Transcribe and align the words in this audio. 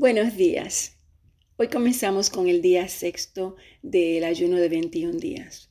Buenos 0.00 0.34
días. 0.34 0.96
Hoy 1.58 1.68
comenzamos 1.68 2.30
con 2.30 2.48
el 2.48 2.62
día 2.62 2.88
sexto 2.88 3.56
del 3.82 4.24
ayuno 4.24 4.56
de 4.56 4.70
21 4.70 5.18
días. 5.18 5.68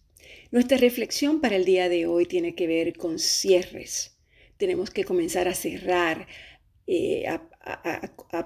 Nuestra 0.52 0.78
reflexión 0.78 1.42
para 1.42 1.56
el 1.56 1.66
día 1.66 1.90
de 1.90 2.06
hoy 2.06 2.28
tiene 2.28 2.54
que 2.54 2.68
ver 2.68 2.96
con 2.96 3.18
cierres. 3.18 4.20
Tenemos 4.58 4.92
que 4.92 5.04
comenzar 5.04 5.48
a 5.48 5.56
cerrar, 5.56 6.28
eh, 6.86 7.26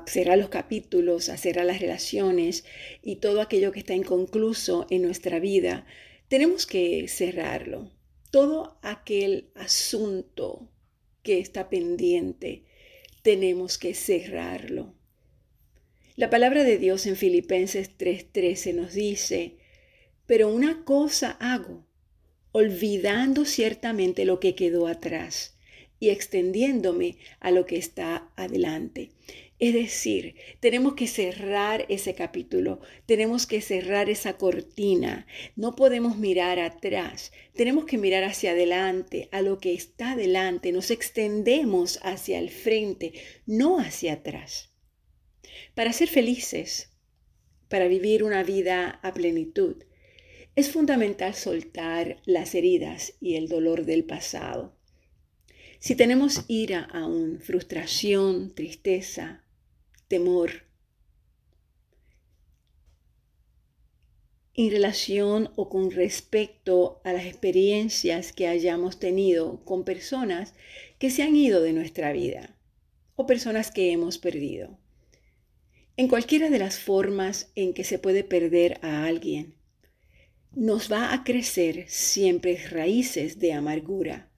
cerrar 0.07 0.37
los 0.37 0.47
capítulos, 0.47 1.27
a 1.27 1.35
cerrar 1.35 1.65
las 1.65 1.81
relaciones 1.81 2.63
y 3.01 3.17
todo 3.17 3.41
aquello 3.41 3.73
que 3.73 3.79
está 3.79 3.93
inconcluso 3.93 4.87
en 4.89 5.01
nuestra 5.01 5.39
vida. 5.39 5.85
Tenemos 6.29 6.65
que 6.65 7.09
cerrarlo. 7.09 7.91
Todo 8.31 8.79
aquel 8.83 9.49
asunto 9.53 10.69
que 11.23 11.39
está 11.39 11.69
pendiente, 11.69 12.63
tenemos 13.21 13.77
que 13.77 13.93
cerrarlo. 13.93 14.95
La 16.15 16.29
palabra 16.29 16.63
de 16.63 16.77
Dios 16.77 17.07
en 17.07 17.15
Filipenses 17.15 17.89
3:13 17.97 18.75
nos 18.75 18.93
dice, 18.93 19.55
pero 20.27 20.47
una 20.47 20.85
cosa 20.85 21.31
hago, 21.39 21.87
olvidando 22.51 23.45
ciertamente 23.45 24.23
lo 24.23 24.39
que 24.39 24.53
quedó 24.53 24.85
atrás 24.85 25.57
y 25.99 26.11
extendiéndome 26.11 27.17
a 27.39 27.49
lo 27.49 27.65
que 27.65 27.77
está 27.77 28.29
adelante. 28.35 29.09
Es 29.57 29.73
decir, 29.73 30.35
tenemos 30.59 30.93
que 30.93 31.07
cerrar 31.07 31.87
ese 31.89 32.13
capítulo, 32.13 32.79
tenemos 33.07 33.47
que 33.47 33.59
cerrar 33.59 34.07
esa 34.07 34.37
cortina, 34.37 35.25
no 35.55 35.75
podemos 35.75 36.19
mirar 36.19 36.59
atrás, 36.59 37.31
tenemos 37.55 37.85
que 37.85 37.97
mirar 37.97 38.23
hacia 38.23 38.51
adelante, 38.51 39.29
a 39.31 39.41
lo 39.41 39.57
que 39.57 39.73
está 39.73 40.11
adelante, 40.11 40.71
nos 40.73 40.91
extendemos 40.91 41.99
hacia 42.03 42.37
el 42.37 42.51
frente, 42.51 43.13
no 43.47 43.79
hacia 43.79 44.13
atrás. 44.13 44.72
Para 45.75 45.91
ser 45.91 46.07
felices, 46.07 46.91
para 47.67 47.87
vivir 47.87 48.23
una 48.23 48.43
vida 48.43 48.99
a 49.01 49.11
plenitud, 49.13 49.83
es 50.55 50.69
fundamental 50.69 51.33
soltar 51.33 52.21
las 52.25 52.53
heridas 52.53 53.13
y 53.19 53.35
el 53.37 53.47
dolor 53.47 53.85
del 53.85 54.03
pasado. 54.03 54.77
Si 55.79 55.95
tenemos 55.95 56.45
ira 56.47 56.83
aún, 56.83 57.39
frustración, 57.39 58.53
tristeza, 58.53 59.43
temor, 60.07 60.67
en 64.53 64.69
relación 64.69 65.49
o 65.55 65.69
con 65.69 65.89
respecto 65.89 67.01
a 67.03 67.13
las 67.13 67.25
experiencias 67.25 68.31
que 68.31 68.47
hayamos 68.47 68.99
tenido 68.99 69.65
con 69.65 69.83
personas 69.83 70.53
que 70.99 71.09
se 71.09 71.23
han 71.23 71.35
ido 71.35 71.63
de 71.63 71.73
nuestra 71.73 72.13
vida 72.13 72.55
o 73.15 73.25
personas 73.25 73.71
que 73.71 73.91
hemos 73.91 74.19
perdido. 74.19 74.82
En 75.95 76.07
cualquiera 76.07 76.49
de 76.49 76.57
las 76.57 76.79
formas 76.79 77.51
en 77.53 77.75
que 77.75 77.83
se 77.83 77.99
puede 77.99 78.23
perder 78.23 78.79
a 78.81 79.05
alguien, 79.05 79.53
nos 80.55 80.91
va 80.91 81.13
a 81.13 81.23
crecer 81.23 81.85
siempre 81.87 82.57
raíces 82.67 83.37
de 83.37 83.53
amargura. 83.53 84.31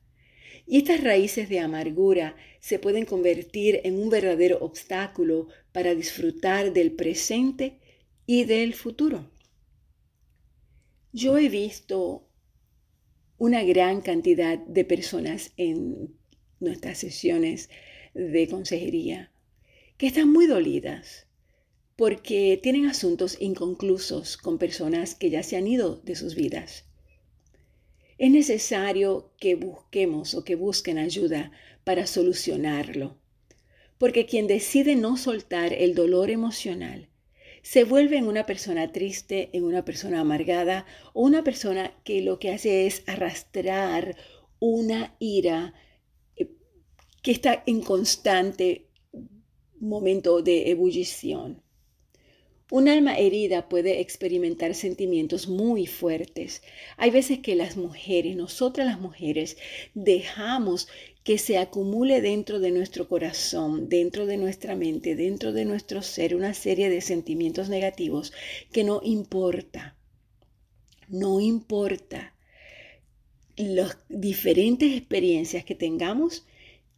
Y 0.68 0.80
estas 0.80 1.02
raíces 1.02 1.48
de 1.48 1.62
amargura 1.62 2.36
se 2.60 2.78
pueden 2.78 3.06
convertir 3.06 3.80
en 3.86 3.98
un 3.98 4.10
verdadero 4.10 4.58
obstáculo 4.60 5.48
para 5.72 5.96
disfrutar 5.96 6.74
del 6.74 6.92
presente 6.92 7.80
y 8.26 8.44
del 8.44 8.74
futuro. 8.74 9.32
Yo 11.14 11.38
he 11.38 11.48
visto 11.48 12.28
una 13.38 13.64
gran 13.64 14.02
cantidad 14.02 14.58
de 14.60 14.84
personas 14.84 15.54
en 15.56 16.18
nuestras 16.60 16.98
sesiones 16.98 17.70
de 18.14 18.50
consejería 18.50 19.32
que 19.98 20.08
están 20.08 20.30
muy 20.30 20.48
dolidas 20.48 21.28
porque 21.96 22.60
tienen 22.62 22.88
asuntos 22.88 23.38
inconclusos 23.40 24.38
con 24.38 24.58
personas 24.58 25.16
que 25.16 25.30
ya 25.30 25.44
se 25.44 25.56
han 25.56 25.68
ido 25.68 25.98
de 26.04 26.16
sus 26.16 26.36
vidas. 26.36 26.86
Es 28.18 28.32
necesario 28.32 29.32
que 29.40 29.56
busquemos 29.56 30.36
o 30.36 30.44
que 30.44 30.56
busquen 30.56 30.98
ayuda 30.98 31.52
para 31.84 32.08
solucionarlo, 32.08 33.18
porque 33.98 34.26
quien 34.26 34.48
decide 34.48 34.96
no 34.96 35.18
soltar 35.18 35.74
el 35.74 35.96
dolor 35.96 36.30
emocional 36.30 37.10
se 37.66 37.84
vuelve 37.84 38.18
en 38.18 38.28
una 38.28 38.46
persona 38.46 38.92
triste, 38.92 39.50
en 39.54 39.64
una 39.64 39.84
persona 39.84 40.20
amargada 40.20 40.86
o 41.14 41.24
una 41.24 41.44
persona 41.44 41.92
que 42.04 42.22
lo 42.22 42.38
que 42.38 42.52
hace 42.52 42.86
es 42.86 43.02
arrastrar 43.08 44.16
una 44.60 45.16
ira 45.18 45.74
eh, 46.36 46.48
que 47.24 47.32
está 47.32 47.64
en 47.66 47.82
constante 47.82 48.92
momento 49.80 50.44
de 50.44 50.70
ebullición. 50.70 51.65
Un 52.72 52.88
alma 52.88 53.16
herida 53.16 53.70
puede 53.70 54.02
experimentar 54.02 54.74
sentimientos 54.74 55.48
muy 55.48 55.86
fuertes. 55.86 56.64
Hay 56.98 57.12
veces 57.12 57.38
que 57.40 57.56
las 57.56 57.78
mujeres, 57.78 58.36
nosotras 58.36 58.88
las 58.88 59.00
mujeres, 59.00 59.58
dejamos 59.94 60.88
que 61.24 61.38
se 61.38 61.60
acumule 61.60 62.22
dentro 62.22 62.60
de 62.60 62.72
nuestro 62.72 63.08
corazón, 63.08 63.88
dentro 63.88 64.26
de 64.26 64.38
nuestra 64.38 64.76
mente, 64.76 65.16
dentro 65.16 65.54
de 65.54 65.64
nuestro 65.66 66.02
ser, 66.02 66.36
una 66.36 66.56
serie 66.56 66.90
de 66.90 67.02
sentimientos 67.02 67.70
negativos 67.70 68.34
que 68.72 68.84
no 68.84 69.00
importa. 69.04 69.96
No 71.08 71.40
importa 71.40 72.34
las 73.58 74.00
diferentes 74.10 74.92
experiencias 74.98 75.64
que 75.66 75.76
tengamos, 75.76 76.48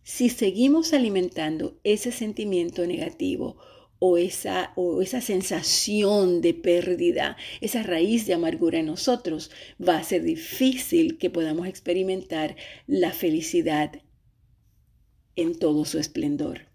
si 0.03 0.29
seguimos 0.29 0.93
alimentando 0.93 1.77
ese 1.83 2.13
sentimiento 2.13 2.87
negativo 2.87 3.57
o 3.99 4.17
esa, 4.17 4.73
o 4.75 5.01
esa 5.01 5.21
sensación 5.21 6.41
de 6.41 6.53
pérdida, 6.53 7.37
esa 7.61 7.83
raíz 7.83 8.25
de 8.27 8.33
amargura 8.33 8.79
en 8.79 8.85
nosotros, 8.85 9.51
va 9.81 9.97
a 9.97 10.03
ser 10.03 10.23
difícil 10.23 11.17
que 11.17 11.29
podamos 11.29 11.67
experimentar 11.67 12.55
la 12.85 13.11
felicidad 13.11 14.01
en 15.35 15.57
todo 15.57 15.85
su 15.85 15.99
esplendor. 15.99 16.67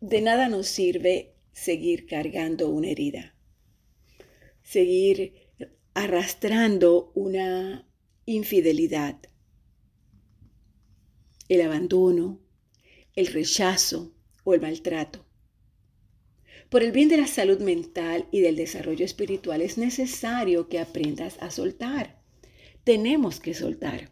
De 0.00 0.20
nada 0.20 0.48
nos 0.48 0.66
sirve 0.66 1.34
seguir 1.52 2.06
cargando 2.06 2.68
una 2.68 2.88
herida, 2.88 3.34
seguir 4.62 5.34
arrastrando 5.94 7.12
una 7.14 7.88
infidelidad, 8.26 9.18
el 11.48 11.62
abandono, 11.62 12.40
el 13.14 13.28
rechazo 13.28 14.14
o 14.44 14.52
el 14.54 14.60
maltrato. 14.60 15.25
Por 16.68 16.82
el 16.82 16.90
bien 16.90 17.08
de 17.08 17.16
la 17.16 17.28
salud 17.28 17.60
mental 17.60 18.26
y 18.32 18.40
del 18.40 18.56
desarrollo 18.56 19.04
espiritual 19.04 19.62
es 19.62 19.78
necesario 19.78 20.68
que 20.68 20.80
aprendas 20.80 21.36
a 21.40 21.52
soltar. 21.52 22.20
Tenemos 22.82 23.38
que 23.38 23.54
soltar. 23.54 24.10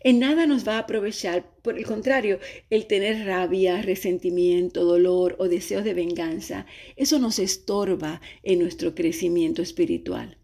En 0.00 0.18
nada 0.18 0.46
nos 0.46 0.66
va 0.66 0.76
a 0.76 0.80
aprovechar, 0.80 1.50
por 1.60 1.76
el 1.76 1.84
contrario, 1.84 2.38
el 2.70 2.86
tener 2.86 3.26
rabia, 3.26 3.82
resentimiento, 3.82 4.84
dolor 4.84 5.36
o 5.38 5.48
deseos 5.48 5.84
de 5.84 5.92
venganza. 5.92 6.66
Eso 6.96 7.18
nos 7.18 7.38
estorba 7.38 8.22
en 8.42 8.60
nuestro 8.60 8.94
crecimiento 8.94 9.60
espiritual. 9.60 10.38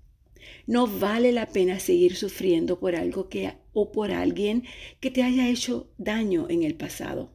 No 0.67 0.87
vale 0.87 1.33
la 1.33 1.47
pena 1.47 1.81
seguir 1.81 2.17
sufriendo 2.17 2.79
por 2.79 2.95
algo 2.95 3.31
que 3.31 3.55
o 3.73 3.93
por 3.93 4.11
alguien 4.11 4.65
que 5.01 5.11
te 5.11 5.23
haya 5.23 5.49
hecho 5.49 5.91
daño 5.97 6.47
en 6.51 6.65
el 6.65 6.75
pasado. 6.75 7.35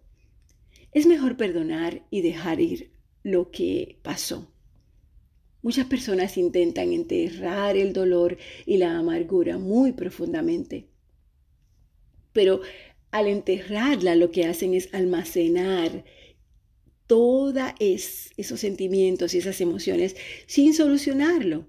Es 0.91 1.07
mejor 1.07 1.37
perdonar 1.37 2.05
y 2.11 2.21
dejar 2.21 2.59
ir 2.59 2.92
lo 3.23 3.49
que 3.51 3.97
pasó. 4.03 4.51
Muchas 5.61 5.85
personas 5.87 6.37
intentan 6.37 6.91
enterrar 6.91 7.77
el 7.77 7.93
dolor 7.93 8.37
y 8.65 8.77
la 8.77 8.97
amargura 8.97 9.57
muy 9.57 9.93
profundamente, 9.93 10.89
pero 12.33 12.61
al 13.11 13.27
enterrarla 13.27 14.15
lo 14.15 14.31
que 14.31 14.45
hacen 14.45 14.73
es 14.73 14.93
almacenar 14.93 16.03
todos 17.07 17.71
esos 17.79 18.59
sentimientos 18.59 19.33
y 19.33 19.37
esas 19.37 19.61
emociones 19.61 20.15
sin 20.47 20.73
solucionarlo. 20.73 21.67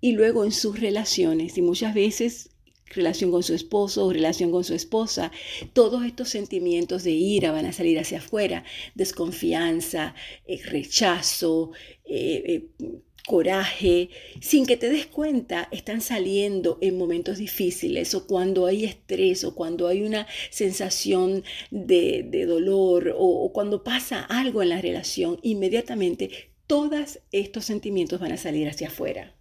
Y 0.00 0.12
luego 0.12 0.44
en 0.44 0.52
sus 0.52 0.80
relaciones, 0.80 1.56
y 1.56 1.62
muchas 1.62 1.94
veces 1.94 2.50
relación 2.86 3.30
con 3.30 3.42
su 3.42 3.54
esposo 3.54 4.04
o 4.04 4.12
relación 4.12 4.50
con 4.50 4.64
su 4.64 4.74
esposa, 4.74 5.32
todos 5.72 6.04
estos 6.04 6.28
sentimientos 6.28 7.04
de 7.04 7.12
ira 7.12 7.52
van 7.52 7.66
a 7.66 7.72
salir 7.72 7.98
hacia 7.98 8.18
afuera, 8.18 8.64
desconfianza, 8.94 10.14
eh, 10.46 10.60
rechazo, 10.64 11.72
eh, 12.04 12.68
eh, 12.78 13.00
coraje, 13.26 14.10
sin 14.40 14.66
que 14.66 14.76
te 14.76 14.90
des 14.90 15.06
cuenta, 15.06 15.68
están 15.72 16.02
saliendo 16.02 16.76
en 16.82 16.98
momentos 16.98 17.38
difíciles 17.38 18.14
o 18.14 18.26
cuando 18.26 18.66
hay 18.66 18.84
estrés 18.84 19.44
o 19.44 19.54
cuando 19.54 19.88
hay 19.88 20.02
una 20.02 20.26
sensación 20.50 21.42
de, 21.70 22.44
dolor 22.46 23.14
o 23.16 23.50
cuando 23.54 23.82
pasa 23.82 24.20
algo 24.20 24.62
en 24.62 24.68
la 24.68 24.82
relación, 24.82 25.38
inmediatamente 25.42 26.50
todos 26.66 27.20
estos 27.32 27.64
sentimientos 27.64 28.20
van 28.20 28.32
a 28.32 28.36
salir 28.36 28.68
hacia 28.68 28.88
afuera. 28.88 29.34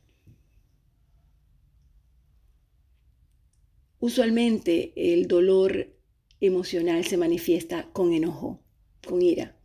Usualmente 4.05 4.91
el 4.97 5.29
dolor 5.29 5.95
emocional 6.41 7.05
se 7.05 7.15
manifiesta 7.15 7.89
con 7.94 8.11
enojo, 8.11 8.59
con 9.07 9.21
ira. 9.21 9.55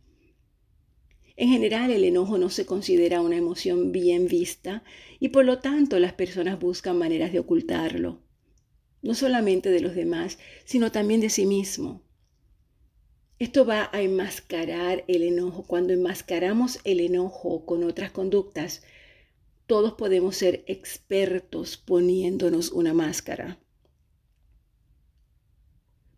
En 1.35 1.49
general, 1.49 1.91
el 1.91 2.05
enojo 2.05 2.37
no 2.37 2.49
se 2.49 2.65
considera 2.65 3.19
una 3.19 3.35
emoción 3.35 3.91
bien 3.91 4.27
vista 4.27 4.85
y 5.19 5.27
por 5.27 5.43
lo 5.43 5.59
tanto 5.59 5.99
las 5.99 6.13
personas 6.13 6.57
buscan 6.57 6.97
maneras 6.97 7.33
de 7.33 7.39
ocultarlo, 7.39 8.21
no 9.01 9.13
solamente 9.13 9.71
de 9.71 9.81
los 9.81 9.93
demás, 9.93 10.39
sino 10.63 10.89
también 10.89 11.19
de 11.19 11.29
sí 11.29 11.45
mismo. 11.45 12.01
Esto 13.39 13.65
va 13.65 13.89
a 13.91 14.01
enmascarar 14.01 15.03
el 15.09 15.23
enojo. 15.23 15.65
Cuando 15.67 15.91
enmascaramos 15.91 16.79
el 16.85 17.01
enojo 17.01 17.65
con 17.65 17.83
otras 17.83 18.11
conductas, 18.11 18.83
todos 19.65 19.95
podemos 19.95 20.37
ser 20.37 20.63
expertos 20.65 21.75
poniéndonos 21.75 22.71
una 22.71 22.93
máscara. 22.93 23.59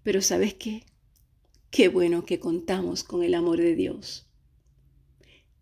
Pero 0.03 0.21
¿sabes 0.21 0.53
qué? 0.55 0.83
Qué 1.69 1.87
bueno 1.87 2.25
que 2.25 2.39
contamos 2.39 3.03
con 3.03 3.23
el 3.23 3.33
amor 3.35 3.57
de 3.57 3.75
Dios. 3.75 4.27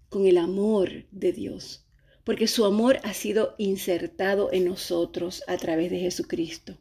Con 0.09 0.25
el 0.25 0.37
amor 0.37 1.05
de 1.11 1.33
Dios. 1.33 1.85
Porque 2.23 2.47
su 2.47 2.65
amor 2.65 2.99
ha 3.03 3.13
sido 3.13 3.55
insertado 3.57 4.51
en 4.51 4.65
nosotros 4.65 5.43
a 5.47 5.57
través 5.57 5.91
de 5.91 5.99
Jesucristo. 5.99 6.77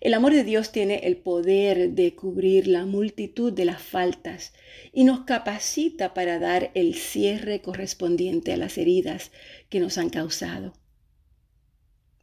El 0.00 0.14
amor 0.14 0.32
de 0.32 0.44
Dios 0.44 0.72
tiene 0.72 1.00
el 1.04 1.16
poder 1.16 1.90
de 1.90 2.14
cubrir 2.14 2.68
la 2.68 2.86
multitud 2.86 3.52
de 3.52 3.64
las 3.64 3.82
faltas 3.82 4.52
y 4.92 5.04
nos 5.04 5.20
capacita 5.20 6.14
para 6.14 6.38
dar 6.38 6.70
el 6.74 6.94
cierre 6.94 7.60
correspondiente 7.60 8.52
a 8.52 8.56
las 8.56 8.78
heridas 8.78 9.32
que 9.68 9.80
nos 9.80 9.98
han 9.98 10.08
causado. 10.08 10.72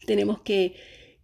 Tenemos 0.06 0.41
que 0.41 0.75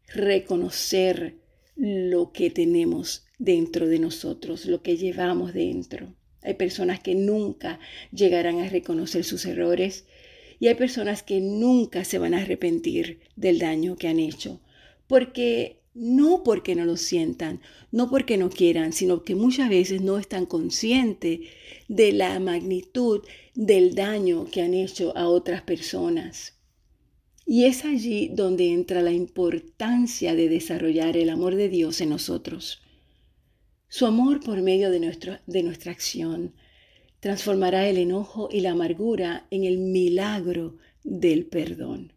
reconocer 0.08 1.41
lo 1.82 2.32
que 2.32 2.52
tenemos 2.52 3.26
dentro 3.40 3.88
de 3.88 3.98
nosotros, 3.98 4.68
lo 4.68 4.84
que 4.84 4.98
llevamos 4.98 5.52
dentro. 5.52 6.14
Hay 6.44 6.54
personas 6.54 7.00
que 7.00 7.16
nunca 7.16 7.80
llegarán 8.12 8.60
a 8.60 8.70
reconocer 8.70 9.24
sus 9.24 9.48
errores 9.48 10.06
y 10.60 10.68
hay 10.68 10.76
personas 10.76 11.24
que 11.24 11.42
nunca 11.42 12.06
se 12.06 12.20
van 12.20 12.36
a 12.36 12.44
arrepentir 12.44 13.22
del 13.36 13.58
daño 13.58 13.96
que 13.96 14.08
han 14.08 14.20
hecho, 14.20 14.62
porque 15.08 15.80
no 15.96 16.44
porque 16.44 16.76
no 16.76 16.86
lo 16.86 16.98
sientan, 16.98 17.62
no 17.92 18.12
porque 18.12 18.38
no 18.38 18.52
quieran, 18.52 18.94
sino 18.94 19.24
que 19.24 19.34
muchas 19.34 19.68
veces 19.68 20.02
no 20.02 20.20
están 20.20 20.46
conscientes 20.46 21.40
de 21.88 22.12
la 22.12 22.40
magnitud 22.40 23.24
del 23.56 23.96
daño 23.96 24.46
que 24.52 24.62
han 24.62 24.76
hecho 24.76 25.18
a 25.18 25.28
otras 25.28 25.64
personas. 25.64 26.61
Y 27.54 27.66
es 27.66 27.84
allí 27.84 28.30
donde 28.34 28.72
entra 28.72 29.02
la 29.02 29.12
importancia 29.12 30.36
de 30.36 30.48
desarrollar 30.48 31.18
el 31.18 31.30
amor 31.30 31.56
de 31.56 31.68
Dios 31.68 32.00
en 32.00 32.08
nosotros. 32.08 32.82
Su 33.90 34.06
amor 34.06 34.40
por 34.40 34.62
medio 34.62 34.90
de, 34.90 35.38
de 35.46 35.64
nuestra 35.64 35.92
acción 35.92 36.56
transformará 37.20 37.90
el 37.90 37.98
enojo 37.98 38.48
y 38.50 38.62
la 38.62 38.72
amargura 38.72 39.48
en 39.52 39.66
el 39.66 39.80
milagro 39.80 40.78
del 41.04 41.46
perdón. 41.46 42.14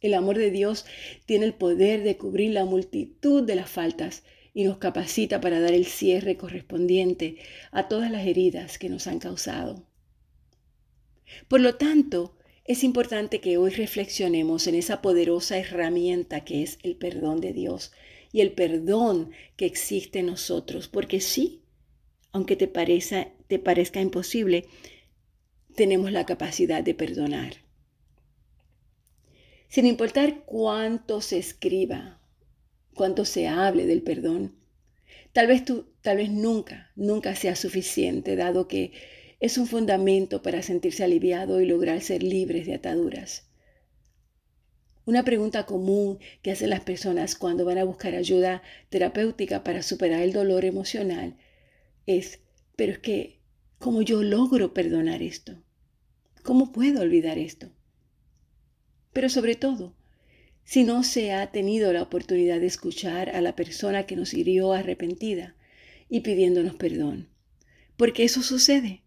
El 0.00 0.12
amor 0.12 0.38
de 0.38 0.50
Dios 0.50 0.86
tiene 1.24 1.44
el 1.44 1.54
poder 1.54 2.02
de 2.02 2.16
cubrir 2.16 2.50
la 2.50 2.64
multitud 2.64 3.44
de 3.44 3.54
las 3.54 3.70
faltas 3.70 4.24
y 4.52 4.64
nos 4.64 4.78
capacita 4.78 5.40
para 5.40 5.60
dar 5.60 5.72
el 5.72 5.86
cierre 5.86 6.36
correspondiente 6.36 7.36
a 7.70 7.86
todas 7.86 8.10
las 8.10 8.26
heridas 8.26 8.80
que 8.80 8.88
nos 8.88 9.06
han 9.06 9.20
causado. 9.20 9.86
Por 11.46 11.60
lo 11.60 11.76
tanto, 11.76 12.34
es 12.64 12.84
importante 12.84 13.40
que 13.40 13.56
hoy 13.56 13.70
reflexionemos 13.70 14.66
en 14.66 14.76
esa 14.76 15.02
poderosa 15.02 15.58
herramienta 15.58 16.44
que 16.44 16.62
es 16.62 16.78
el 16.82 16.96
perdón 16.96 17.40
de 17.40 17.52
Dios 17.52 17.92
y 18.30 18.40
el 18.40 18.52
perdón 18.52 19.32
que 19.56 19.66
existe 19.66 20.20
en 20.20 20.26
nosotros, 20.26 20.88
porque 20.88 21.20
sí, 21.20 21.62
aunque 22.30 22.56
te, 22.56 22.66
te 22.66 23.58
parezca 23.58 24.00
imposible, 24.00 24.66
tenemos 25.74 26.12
la 26.12 26.24
capacidad 26.24 26.82
de 26.82 26.94
perdonar. 26.94 27.56
Sin 29.68 29.86
importar 29.86 30.44
cuánto 30.44 31.20
se 31.20 31.38
escriba, 31.38 32.20
cuánto 32.94 33.24
se 33.24 33.48
hable 33.48 33.86
del 33.86 34.02
perdón, 34.02 34.54
tal 35.32 35.46
vez 35.46 35.64
tú, 35.64 35.88
tal 36.00 36.18
vez 36.18 36.30
nunca, 36.30 36.92
nunca 36.94 37.34
sea 37.34 37.56
suficiente, 37.56 38.36
dado 38.36 38.68
que 38.68 38.92
es 39.42 39.58
un 39.58 39.66
fundamento 39.66 40.40
para 40.40 40.62
sentirse 40.62 41.02
aliviado 41.02 41.60
y 41.60 41.66
lograr 41.66 42.00
ser 42.00 42.22
libres 42.22 42.64
de 42.64 42.74
ataduras. 42.74 43.48
Una 45.04 45.24
pregunta 45.24 45.66
común 45.66 46.20
que 46.42 46.52
hacen 46.52 46.70
las 46.70 46.82
personas 46.82 47.34
cuando 47.34 47.64
van 47.64 47.78
a 47.78 47.82
buscar 47.82 48.14
ayuda 48.14 48.62
terapéutica 48.88 49.64
para 49.64 49.82
superar 49.82 50.22
el 50.22 50.32
dolor 50.32 50.64
emocional 50.64 51.36
es, 52.06 52.38
pero 52.76 52.92
es 52.92 53.00
que, 53.00 53.40
¿cómo 53.80 54.02
yo 54.02 54.22
logro 54.22 54.72
perdonar 54.72 55.22
esto? 55.22 55.60
¿Cómo 56.44 56.70
puedo 56.70 57.00
olvidar 57.00 57.36
esto? 57.36 57.72
Pero 59.12 59.28
sobre 59.28 59.56
todo, 59.56 59.96
si 60.62 60.84
no 60.84 61.02
se 61.02 61.32
ha 61.32 61.50
tenido 61.50 61.92
la 61.92 62.02
oportunidad 62.02 62.60
de 62.60 62.66
escuchar 62.66 63.30
a 63.30 63.40
la 63.40 63.56
persona 63.56 64.06
que 64.06 64.14
nos 64.14 64.34
hirió 64.34 64.72
arrepentida 64.72 65.56
y 66.08 66.20
pidiéndonos 66.20 66.76
perdón. 66.76 67.28
Porque 67.96 68.22
eso 68.22 68.44
sucede. 68.44 69.02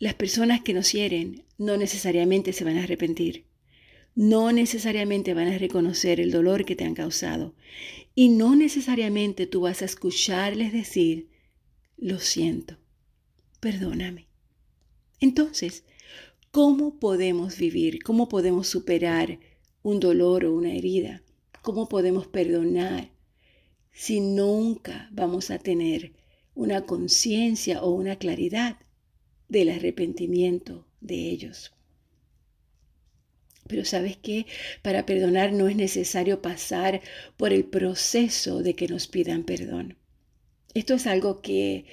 Las 0.00 0.14
personas 0.14 0.62
que 0.62 0.74
nos 0.74 0.90
hieren 0.92 1.44
no 1.56 1.76
necesariamente 1.76 2.52
se 2.52 2.64
van 2.64 2.78
a 2.78 2.82
arrepentir. 2.82 3.44
No 4.16 4.50
necesariamente 4.50 5.32
van 5.32 5.46
a 5.46 5.58
reconocer 5.58 6.18
el 6.18 6.32
dolor 6.32 6.64
que 6.64 6.74
te 6.74 6.82
han 6.82 6.94
causado. 6.94 7.54
Y 8.16 8.30
no 8.30 8.56
necesariamente 8.56 9.46
tú 9.46 9.60
vas 9.60 9.82
a 9.82 9.84
escucharles 9.84 10.72
decir, 10.72 11.28
lo 11.96 12.18
siento, 12.18 12.76
perdóname. 13.60 14.26
Entonces, 15.20 15.84
¿Cómo 16.52 16.98
podemos 16.98 17.56
vivir? 17.58 18.02
¿Cómo 18.02 18.28
podemos 18.28 18.66
superar 18.66 19.38
un 19.84 20.00
dolor 20.00 20.44
o 20.44 20.52
una 20.52 20.72
herida? 20.72 21.22
¿Cómo 21.62 21.88
podemos 21.88 22.26
perdonar 22.26 23.12
si 23.92 24.18
nunca 24.18 25.08
vamos 25.12 25.52
a 25.52 25.60
tener 25.60 26.12
una 26.56 26.86
conciencia 26.86 27.80
o 27.82 27.90
una 27.90 28.16
claridad 28.16 28.78
del 29.50 29.68
arrepentimiento 29.68 30.86
de 31.02 31.16
ellos? 31.28 31.72
Pero 33.66 33.84
sabes 33.84 34.16
qué? 34.16 34.46
Para 34.82 35.06
perdonar 35.06 35.52
no 35.52 35.68
es 35.68 35.76
necesario 35.76 36.40
pasar 36.40 37.02
por 37.36 37.52
el 37.52 37.64
proceso 37.64 38.62
de 38.62 38.74
que 38.74 38.88
nos 38.88 39.06
pidan 39.06 39.44
perdón. 39.44 39.96
Esto 40.74 40.94
es 40.94 41.06
algo 41.06 41.42
que 41.42 41.84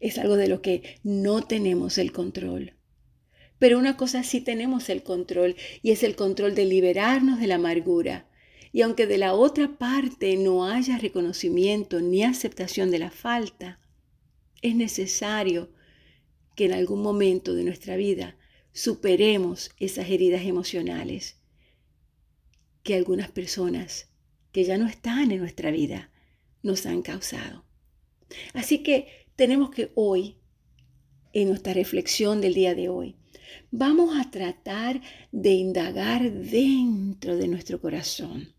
es 0.00 0.18
algo 0.18 0.36
de 0.36 0.48
lo 0.48 0.62
que 0.62 0.98
no 1.02 1.42
tenemos 1.42 1.98
el 1.98 2.12
control. 2.12 2.74
Pero 3.58 3.78
una 3.78 3.96
cosa 3.96 4.22
sí 4.22 4.40
tenemos 4.40 4.88
el 4.88 5.02
control 5.02 5.56
y 5.82 5.90
es 5.90 6.02
el 6.02 6.16
control 6.16 6.54
de 6.54 6.66
liberarnos 6.66 7.40
de 7.40 7.46
la 7.46 7.54
amargura. 7.56 8.26
Y 8.72 8.82
aunque 8.82 9.06
de 9.06 9.18
la 9.18 9.34
otra 9.34 9.78
parte 9.78 10.36
no 10.36 10.68
haya 10.68 10.98
reconocimiento 10.98 12.00
ni 12.00 12.24
aceptación 12.24 12.90
de 12.90 12.98
la 12.98 13.10
falta, 13.10 13.78
es 14.62 14.74
necesario 14.74 15.70
que 16.54 16.66
en 16.66 16.72
algún 16.72 17.02
momento 17.02 17.54
de 17.54 17.64
nuestra 17.64 17.96
vida 17.96 18.36
superemos 18.72 19.70
esas 19.78 20.10
heridas 20.10 20.44
emocionales 20.44 21.36
que 22.82 22.94
algunas 22.94 23.30
personas 23.30 24.08
que 24.52 24.64
ya 24.64 24.78
no 24.78 24.86
están 24.86 25.32
en 25.32 25.40
nuestra 25.40 25.70
vida 25.70 26.10
nos 26.62 26.86
han 26.86 27.02
causado. 27.02 27.64
Así 28.52 28.82
que 28.82 29.26
tenemos 29.36 29.70
que 29.70 29.90
hoy, 29.94 30.36
en 31.32 31.48
nuestra 31.48 31.72
reflexión 31.72 32.40
del 32.40 32.54
día 32.54 32.74
de 32.74 32.88
hoy, 32.88 33.16
vamos 33.70 34.16
a 34.18 34.30
tratar 34.30 35.00
de 35.32 35.50
indagar 35.50 36.30
dentro 36.30 37.36
de 37.36 37.48
nuestro 37.48 37.80
corazón. 37.80 38.54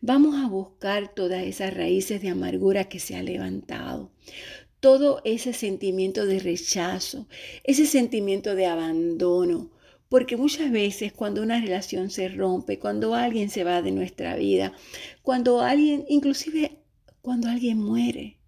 Vamos 0.00 0.36
a 0.36 0.48
buscar 0.48 1.14
todas 1.14 1.42
esas 1.42 1.74
raíces 1.74 2.22
de 2.22 2.28
amargura 2.28 2.88
que 2.88 3.00
se 3.00 3.16
ha 3.16 3.22
levantado. 3.22 3.79
Todo 4.80 5.20
ese 5.24 5.52
sentimiento 5.52 6.26
de 6.26 6.38
rechazo, 6.40 7.28
ese 7.64 7.86
sentimiento 7.86 8.54
de 8.54 8.66
abandono, 8.66 9.70
porque 10.08 10.36
muchas 10.36 10.72
veces 10.72 11.12
cuando 11.12 11.42
una 11.42 11.60
relación 11.60 12.10
se 12.10 12.28
rompe, 12.28 12.78
cuando 12.78 13.14
alguien 13.14 13.48
se 13.48 13.62
va 13.62 13.80
de 13.80 13.92
nuestra 13.92 14.34
vida, 14.36 14.72
cuando 15.22 15.60
alguien, 15.60 16.04
inclusive 16.08 16.82
cuando 17.22 17.48
alguien 17.48 17.78
muere, 17.78 18.38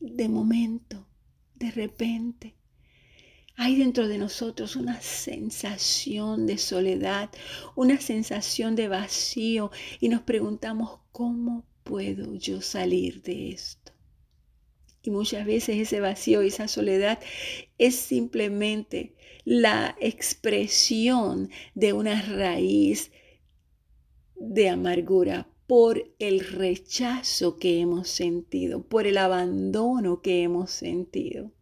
de 0.00 0.28
momento, 0.28 1.06
de 1.54 1.70
repente, 1.70 2.54
hay 3.56 3.76
dentro 3.76 4.06
de 4.06 4.18
nosotros 4.18 4.76
una 4.76 5.00
sensación 5.00 6.46
de 6.46 6.58
soledad, 6.58 7.30
una 7.74 7.98
sensación 7.98 8.76
de 8.76 8.88
vacío 8.88 9.70
y 9.98 10.10
nos 10.10 10.20
preguntamos, 10.20 11.00
¿cómo 11.12 11.64
puedo 11.82 12.34
yo 12.34 12.60
salir 12.60 13.22
de 13.22 13.52
esto? 13.52 13.95
Y 15.06 15.10
muchas 15.10 15.46
veces 15.46 15.76
ese 15.76 16.00
vacío 16.00 16.42
y 16.42 16.48
esa 16.48 16.68
soledad 16.68 17.18
es 17.78 17.96
simplemente 17.96 19.14
la 19.44 19.96
expresión 20.00 21.50
de 21.74 21.92
una 21.92 22.20
raíz 22.22 23.12
de 24.34 24.68
amargura 24.68 25.48
por 25.66 26.14
el 26.18 26.40
rechazo 26.40 27.56
que 27.56 27.80
hemos 27.80 28.08
sentido, 28.08 28.82
por 28.82 29.06
el 29.06 29.18
abandono 29.18 30.20
que 30.20 30.42
hemos 30.42 30.70
sentido 30.70 31.52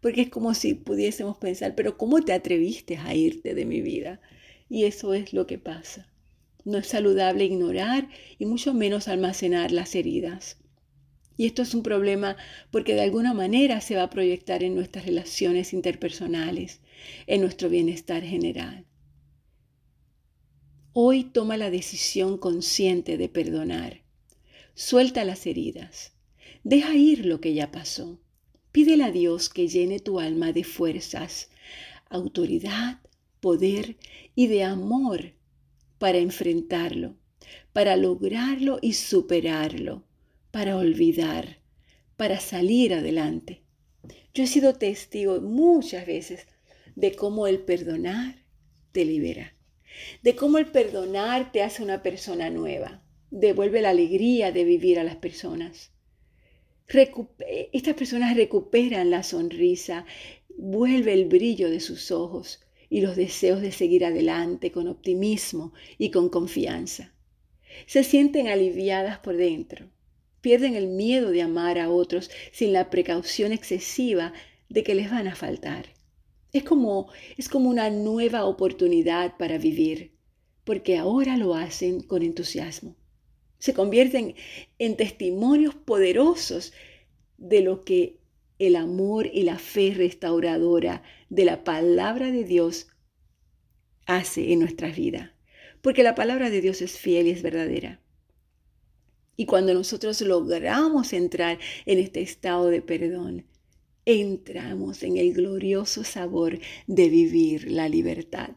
porque 0.00 0.22
es 0.22 0.30
como 0.30 0.54
si 0.54 0.74
pudiésemos 0.74 1.36
pensar, 1.38 1.74
pero 1.74 1.96
¿cómo 1.96 2.22
te 2.22 2.32
atreviste 2.32 2.96
a 2.96 3.14
irte 3.14 3.54
de 3.54 3.64
mi 3.64 3.80
vida? 3.80 4.20
Y 4.68 4.84
eso 4.84 5.14
es 5.14 5.32
lo 5.32 5.46
que 5.46 5.58
pasa. 5.58 6.08
No 6.64 6.78
es 6.78 6.86
saludable 6.86 7.44
ignorar 7.44 8.08
y 8.38 8.46
mucho 8.46 8.72
menos 8.72 9.08
almacenar 9.08 9.70
las 9.70 9.94
heridas. 9.94 10.58
Y 11.36 11.46
esto 11.46 11.62
es 11.62 11.74
un 11.74 11.82
problema 11.82 12.36
porque 12.70 12.94
de 12.94 13.02
alguna 13.02 13.34
manera 13.34 13.80
se 13.80 13.96
va 13.96 14.04
a 14.04 14.10
proyectar 14.10 14.62
en 14.62 14.74
nuestras 14.74 15.06
relaciones 15.06 15.72
interpersonales, 15.72 16.80
en 17.26 17.40
nuestro 17.40 17.68
bienestar 17.68 18.22
general. 18.22 18.86
Hoy 20.92 21.24
toma 21.24 21.56
la 21.56 21.70
decisión 21.70 22.38
consciente 22.38 23.18
de 23.18 23.28
perdonar. 23.28 24.02
Suelta 24.74 25.24
las 25.24 25.46
heridas. 25.46 26.12
Deja 26.62 26.94
ir 26.94 27.26
lo 27.26 27.40
que 27.40 27.52
ya 27.52 27.72
pasó. 27.72 28.20
Pídele 28.70 29.04
a 29.04 29.10
Dios 29.10 29.48
que 29.48 29.68
llene 29.68 29.98
tu 29.98 30.20
alma 30.20 30.52
de 30.52 30.64
fuerzas, 30.64 31.50
autoridad, 32.08 33.00
poder 33.40 33.96
y 34.34 34.46
de 34.46 34.64
amor 34.64 35.34
para 35.98 36.18
enfrentarlo, 36.18 37.16
para 37.72 37.96
lograrlo 37.96 38.78
y 38.80 38.94
superarlo, 38.94 40.04
para 40.54 40.76
olvidar, 40.76 41.58
para 42.16 42.38
salir 42.40 42.94
adelante. 42.94 43.62
Yo 44.32 44.44
he 44.44 44.46
sido 44.46 44.74
testigo 44.74 45.40
muchas 45.40 46.06
veces 46.06 46.46
de 46.96 47.14
cómo 47.14 47.46
el 47.46 47.58
perdonar 47.58 48.36
te 48.92 49.04
libera 49.04 49.54
de 50.22 50.34
cómo 50.34 50.58
el 50.58 50.66
perdonar 50.66 51.52
te 51.52 51.62
hace 51.62 51.82
una 51.82 52.02
persona 52.02 52.50
nueva, 52.50 53.02
devuelve 53.30 53.82
la 53.82 53.90
alegría 53.90 54.52
de 54.52 54.64
vivir 54.64 54.98
a 54.98 55.04
las 55.04 55.16
personas. 55.16 55.92
estas 57.72 57.94
personas 57.94 58.36
recuperan 58.36 59.10
la 59.10 59.22
sonrisa, 59.22 60.04
vuelve 60.56 61.12
el 61.12 61.26
brillo 61.26 61.70
de 61.70 61.80
sus 61.80 62.10
ojos 62.10 62.60
y 62.90 63.00
los 63.00 63.16
deseos 63.16 63.60
de 63.60 63.72
seguir 63.72 64.04
adelante 64.04 64.70
con 64.70 64.88
optimismo 64.88 65.72
y 65.98 66.10
con 66.10 66.28
confianza. 66.28 67.12
Se 67.86 68.04
sienten 68.04 68.48
aliviadas 68.48 69.18
por 69.18 69.36
dentro, 69.36 69.90
pierden 70.44 70.74
el 70.74 70.88
miedo 70.88 71.30
de 71.30 71.40
amar 71.40 71.78
a 71.78 71.88
otros 71.88 72.30
sin 72.52 72.74
la 72.74 72.90
precaución 72.90 73.50
excesiva 73.50 74.34
de 74.68 74.82
que 74.82 74.94
les 74.94 75.10
van 75.10 75.26
a 75.26 75.34
faltar. 75.34 75.86
Es 76.52 76.64
como, 76.64 77.10
es 77.38 77.48
como 77.48 77.70
una 77.70 77.88
nueva 77.88 78.44
oportunidad 78.44 79.38
para 79.38 79.56
vivir, 79.56 80.12
porque 80.64 80.98
ahora 80.98 81.38
lo 81.38 81.54
hacen 81.54 82.02
con 82.02 82.22
entusiasmo. 82.22 82.94
Se 83.58 83.72
convierten 83.72 84.34
en 84.78 84.98
testimonios 84.98 85.74
poderosos 85.76 86.74
de 87.38 87.62
lo 87.62 87.82
que 87.82 88.18
el 88.58 88.76
amor 88.76 89.30
y 89.32 89.44
la 89.44 89.58
fe 89.58 89.94
restauradora 89.96 91.02
de 91.30 91.46
la 91.46 91.64
palabra 91.64 92.30
de 92.30 92.44
Dios 92.44 92.88
hace 94.04 94.52
en 94.52 94.60
nuestras 94.60 94.94
vidas. 94.94 95.30
Porque 95.80 96.02
la 96.02 96.14
palabra 96.14 96.50
de 96.50 96.60
Dios 96.60 96.82
es 96.82 96.98
fiel 96.98 97.28
y 97.28 97.30
es 97.30 97.40
verdadera. 97.40 98.03
Y 99.36 99.46
cuando 99.46 99.74
nosotros 99.74 100.20
logramos 100.20 101.12
entrar 101.12 101.58
en 101.86 101.98
este 101.98 102.22
estado 102.22 102.68
de 102.68 102.82
perdón, 102.82 103.46
entramos 104.06 105.02
en 105.02 105.16
el 105.16 105.32
glorioso 105.32 106.04
sabor 106.04 106.58
de 106.86 107.08
vivir 107.08 107.70
la 107.70 107.88
libertad. 107.88 108.50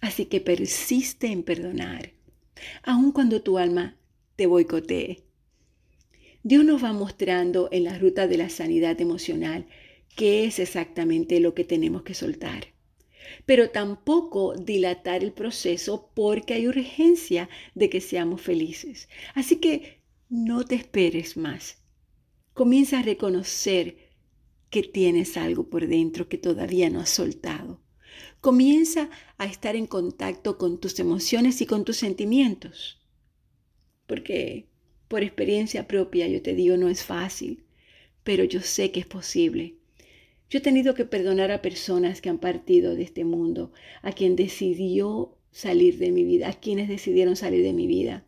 Así 0.00 0.26
que 0.26 0.40
persiste 0.40 1.28
en 1.28 1.42
perdonar, 1.42 2.12
aun 2.82 3.12
cuando 3.12 3.42
tu 3.42 3.58
alma 3.58 3.96
te 4.36 4.46
boicotee. 4.46 5.24
Dios 6.42 6.64
nos 6.64 6.84
va 6.84 6.92
mostrando 6.92 7.68
en 7.72 7.84
la 7.84 7.98
ruta 7.98 8.28
de 8.28 8.36
la 8.36 8.48
sanidad 8.48 9.00
emocional 9.00 9.66
qué 10.14 10.44
es 10.44 10.58
exactamente 10.60 11.40
lo 11.40 11.54
que 11.54 11.64
tenemos 11.64 12.02
que 12.02 12.14
soltar. 12.14 12.75
Pero 13.44 13.70
tampoco 13.70 14.54
dilatar 14.54 15.22
el 15.22 15.32
proceso 15.32 16.10
porque 16.14 16.54
hay 16.54 16.68
urgencia 16.68 17.48
de 17.74 17.88
que 17.90 18.00
seamos 18.00 18.40
felices. 18.40 19.08
Así 19.34 19.56
que 19.56 20.00
no 20.28 20.64
te 20.64 20.74
esperes 20.74 21.36
más. 21.36 21.78
Comienza 22.52 23.00
a 23.00 23.02
reconocer 23.02 23.96
que 24.70 24.82
tienes 24.82 25.36
algo 25.36 25.68
por 25.68 25.86
dentro 25.86 26.28
que 26.28 26.38
todavía 26.38 26.90
no 26.90 27.00
has 27.00 27.10
soltado. 27.10 27.80
Comienza 28.40 29.10
a 29.38 29.46
estar 29.46 29.76
en 29.76 29.86
contacto 29.86 30.58
con 30.58 30.78
tus 30.78 30.98
emociones 30.98 31.60
y 31.60 31.66
con 31.66 31.84
tus 31.84 31.96
sentimientos. 31.96 33.00
Porque 34.06 34.66
por 35.08 35.22
experiencia 35.22 35.86
propia 35.86 36.28
yo 36.28 36.42
te 36.42 36.54
digo, 36.54 36.76
no 36.76 36.88
es 36.88 37.04
fácil, 37.04 37.64
pero 38.24 38.44
yo 38.44 38.60
sé 38.60 38.90
que 38.90 39.00
es 39.00 39.06
posible. 39.06 39.76
Yo 40.48 40.58
he 40.58 40.62
tenido 40.62 40.94
que 40.94 41.04
perdonar 41.04 41.50
a 41.50 41.62
personas 41.62 42.20
que 42.20 42.28
han 42.28 42.38
partido 42.38 42.94
de 42.94 43.02
este 43.02 43.24
mundo, 43.24 43.72
a 44.02 44.12
quien 44.12 44.36
decidió 44.36 45.36
salir 45.50 45.98
de 45.98 46.12
mi 46.12 46.24
vida, 46.24 46.48
a 46.48 46.52
quienes 46.52 46.88
decidieron 46.88 47.36
salir 47.36 47.62
de 47.62 47.72
mi 47.72 47.86
vida 47.86 48.26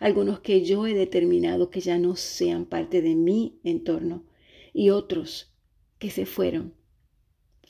algunos 0.00 0.40
que 0.40 0.64
yo 0.64 0.86
he 0.86 0.94
determinado 0.94 1.70
que 1.70 1.80
ya 1.80 1.98
no 1.98 2.16
sean 2.16 2.66
parte 2.66 3.02
de 3.02 3.14
mi 3.14 3.58
entorno 3.64 4.24
y 4.72 4.90
otros 4.90 5.52
que 5.98 6.10
se 6.10 6.26
fueron 6.26 6.74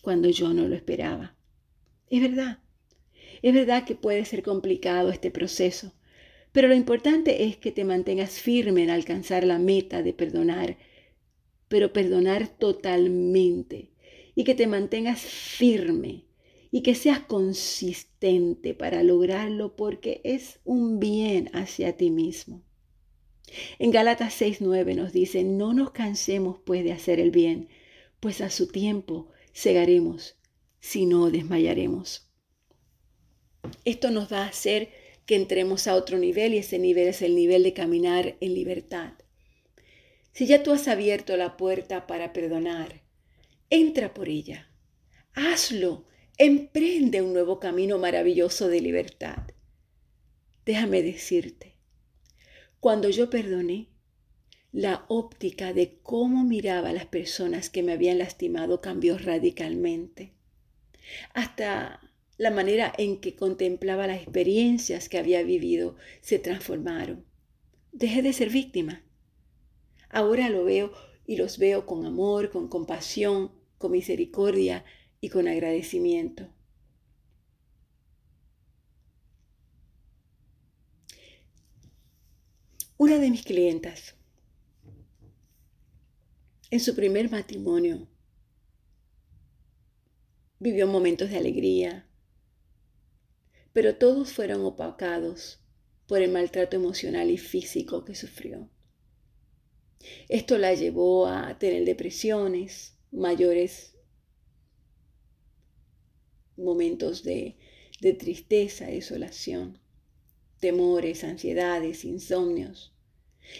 cuando 0.00 0.28
yo 0.28 0.52
no 0.52 0.68
lo 0.68 0.74
esperaba. 0.74 1.36
Es 2.10 2.20
verdad, 2.20 2.58
es 3.42 3.54
verdad 3.54 3.84
que 3.84 3.94
puede 3.94 4.24
ser 4.24 4.42
complicado 4.42 5.10
este 5.10 5.30
proceso, 5.30 5.92
pero 6.52 6.68
lo 6.68 6.74
importante 6.74 7.44
es 7.44 7.56
que 7.56 7.72
te 7.72 7.84
mantengas 7.84 8.40
firme 8.40 8.82
en 8.82 8.90
alcanzar 8.90 9.44
la 9.44 9.58
meta 9.58 10.02
de 10.02 10.12
perdonar, 10.12 10.76
pero 11.74 11.92
perdonar 11.92 12.46
totalmente 12.46 13.90
y 14.36 14.44
que 14.44 14.54
te 14.54 14.68
mantengas 14.68 15.18
firme 15.18 16.24
y 16.70 16.82
que 16.82 16.94
seas 16.94 17.18
consistente 17.18 18.74
para 18.74 19.02
lograrlo 19.02 19.74
porque 19.74 20.20
es 20.22 20.60
un 20.62 21.00
bien 21.00 21.50
hacia 21.52 21.96
ti 21.96 22.12
mismo. 22.12 22.62
En 23.80 23.90
Gálatas 23.90 24.40
6:9 24.40 24.94
nos 24.94 25.12
dice, 25.12 25.42
no 25.42 25.74
nos 25.74 25.90
cansemos 25.90 26.60
pues 26.64 26.84
de 26.84 26.92
hacer 26.92 27.18
el 27.18 27.32
bien, 27.32 27.68
pues 28.20 28.40
a 28.40 28.50
su 28.50 28.68
tiempo 28.68 29.30
cegaremos, 29.52 30.36
si 30.78 31.06
no 31.06 31.28
desmayaremos. 31.28 32.30
Esto 33.84 34.12
nos 34.12 34.32
va 34.32 34.44
a 34.44 34.48
hacer 34.48 34.90
que 35.26 35.34
entremos 35.34 35.88
a 35.88 35.96
otro 35.96 36.18
nivel 36.18 36.54
y 36.54 36.58
ese 36.58 36.78
nivel 36.78 37.08
es 37.08 37.20
el 37.20 37.34
nivel 37.34 37.64
de 37.64 37.72
caminar 37.72 38.36
en 38.40 38.54
libertad. 38.54 39.14
Si 40.34 40.46
ya 40.46 40.62
tú 40.62 40.72
has 40.72 40.86
abierto 40.88 41.36
la 41.38 41.56
puerta 41.56 42.06
para 42.06 42.34
perdonar, 42.34 43.00
entra 43.70 44.12
por 44.12 44.28
ella. 44.28 44.68
Hazlo 45.32 46.04
Emprende 46.36 47.22
un 47.22 47.32
nuevo 47.32 47.60
camino 47.60 47.96
maravilloso 47.98 48.66
de 48.66 48.80
libertad. 48.80 49.44
Déjame 50.66 51.00
decirte, 51.00 51.76
cuando 52.80 53.08
yo 53.08 53.30
perdoné, 53.30 53.86
la 54.72 55.04
óptica 55.06 55.72
de 55.72 56.00
cómo 56.02 56.42
miraba 56.42 56.88
a 56.88 56.92
las 56.92 57.06
personas 57.06 57.70
que 57.70 57.84
me 57.84 57.92
habían 57.92 58.18
lastimado 58.18 58.80
cambió 58.80 59.16
radicalmente. 59.16 60.32
Hasta 61.34 62.00
la 62.36 62.50
manera 62.50 62.92
en 62.98 63.20
que 63.20 63.36
contemplaba 63.36 64.08
las 64.08 64.20
experiencias 64.20 65.08
que 65.08 65.18
había 65.18 65.44
vivido 65.44 65.94
se 66.20 66.40
transformaron. 66.40 67.24
Dejé 67.92 68.22
de 68.22 68.32
ser 68.32 68.50
víctima. 68.50 69.03
Ahora 70.14 70.48
lo 70.48 70.64
veo 70.64 70.92
y 71.26 71.34
los 71.34 71.58
veo 71.58 71.86
con 71.86 72.06
amor, 72.06 72.52
con 72.52 72.68
compasión, 72.68 73.50
con 73.78 73.90
misericordia 73.90 74.84
y 75.20 75.28
con 75.28 75.48
agradecimiento. 75.48 76.48
Una 82.96 83.18
de 83.18 83.28
mis 83.28 83.42
clientas, 83.42 84.14
en 86.70 86.78
su 86.78 86.94
primer 86.94 87.28
matrimonio, 87.28 88.06
vivió 90.60 90.86
momentos 90.86 91.30
de 91.30 91.38
alegría, 91.38 92.06
pero 93.72 93.96
todos 93.96 94.32
fueron 94.32 94.60
opacados 94.60 95.58
por 96.06 96.22
el 96.22 96.30
maltrato 96.30 96.76
emocional 96.76 97.32
y 97.32 97.36
físico 97.36 98.04
que 98.04 98.14
sufrió. 98.14 98.70
Esto 100.28 100.58
la 100.58 100.74
llevó 100.74 101.26
a 101.26 101.58
tener 101.58 101.84
depresiones 101.84 102.96
mayores 103.10 103.94
momentos 106.56 107.22
de, 107.22 107.56
de 108.00 108.12
tristeza, 108.12 108.86
desolación, 108.86 109.78
temores, 110.60 111.24
ansiedades, 111.24 112.04
insomnios. 112.04 112.92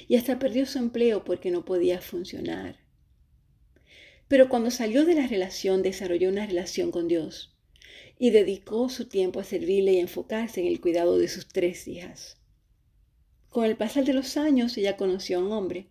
Y 0.09 0.17
hasta 0.17 0.39
perdió 0.39 0.67
su 0.67 0.79
empleo 0.79 1.25
porque 1.25 1.51
no 1.51 1.65
podía 1.65 2.01
funcionar. 2.01 2.79
Pero 4.29 4.49
cuando 4.49 4.71
salió 4.71 5.05
de 5.05 5.15
la 5.15 5.27
relación, 5.27 5.83
desarrolló 5.83 6.31
una 6.31 6.47
relación 6.47 6.91
con 6.91 7.09
Dios 7.09 7.55
y 8.19 8.31
dedicó 8.31 8.89
su 8.89 9.07
tiempo 9.07 9.41
a 9.41 9.45
servirle 9.45 9.93
y 9.93 9.99
enfocarse 9.99 10.61
en 10.61 10.67
el 10.67 10.81
cuidado 10.81 11.19
de 11.19 11.29
sus 11.29 11.49
tres 11.49 11.87
hijas. 11.89 12.39
Con 13.51 13.65
el 13.67 13.77
pasar 13.77 14.05
de 14.05 14.15
los 14.15 14.37
años, 14.37 14.77
ella 14.79 14.97
conoció 14.97 15.39
a 15.39 15.43
un 15.43 15.53
hombre 15.53 15.89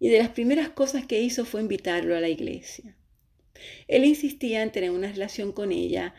Y 0.00 0.08
de 0.08 0.18
las 0.18 0.28
primeras 0.28 0.68
cosas 0.70 1.06
que 1.06 1.20
hizo 1.20 1.44
fue 1.44 1.60
invitarlo 1.60 2.16
a 2.16 2.20
la 2.20 2.28
iglesia. 2.28 2.96
Él 3.88 4.04
insistía 4.04 4.62
en 4.62 4.70
tener 4.70 4.90
una 4.90 5.10
relación 5.10 5.52
con 5.52 5.72
ella, 5.72 6.14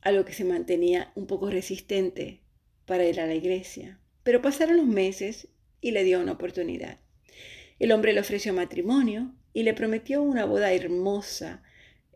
a 0.00 0.12
lo 0.12 0.24
que 0.24 0.34
se 0.34 0.44
mantenía 0.44 1.10
un 1.14 1.26
poco 1.26 1.50
resistente 1.50 2.40
para 2.84 3.06
ir 3.06 3.20
a 3.20 3.26
la 3.26 3.34
iglesia. 3.34 3.98
Pero 4.22 4.42
pasaron 4.42 4.76
los 4.76 4.86
meses 4.86 5.48
y 5.80 5.90
le 5.92 6.04
dio 6.04 6.20
una 6.20 6.32
oportunidad. 6.32 6.98
El 7.78 7.90
hombre 7.90 8.12
le 8.12 8.20
ofreció 8.20 8.52
matrimonio 8.52 9.34
y 9.52 9.62
le 9.62 9.74
prometió 9.74 10.22
una 10.22 10.44
boda 10.44 10.72
hermosa 10.72 11.62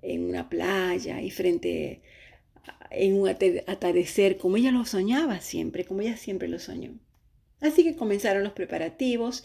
en 0.03 0.29
una 0.29 0.49
playa 0.49 1.21
y 1.21 1.31
frente 1.31 2.03
en 2.91 3.15
un 3.21 3.29
atardecer 3.29 4.37
como 4.37 4.57
ella 4.57 4.71
lo 4.71 4.85
soñaba 4.85 5.41
siempre, 5.41 5.85
como 5.85 6.03
ella 6.03 6.17
siempre 6.17 6.49
lo 6.49 6.59
soñó. 6.59 6.99
Así 7.61 7.83
que 7.85 7.97
comenzaron 7.97 8.45
los 8.45 8.53
preparativos 8.53 9.45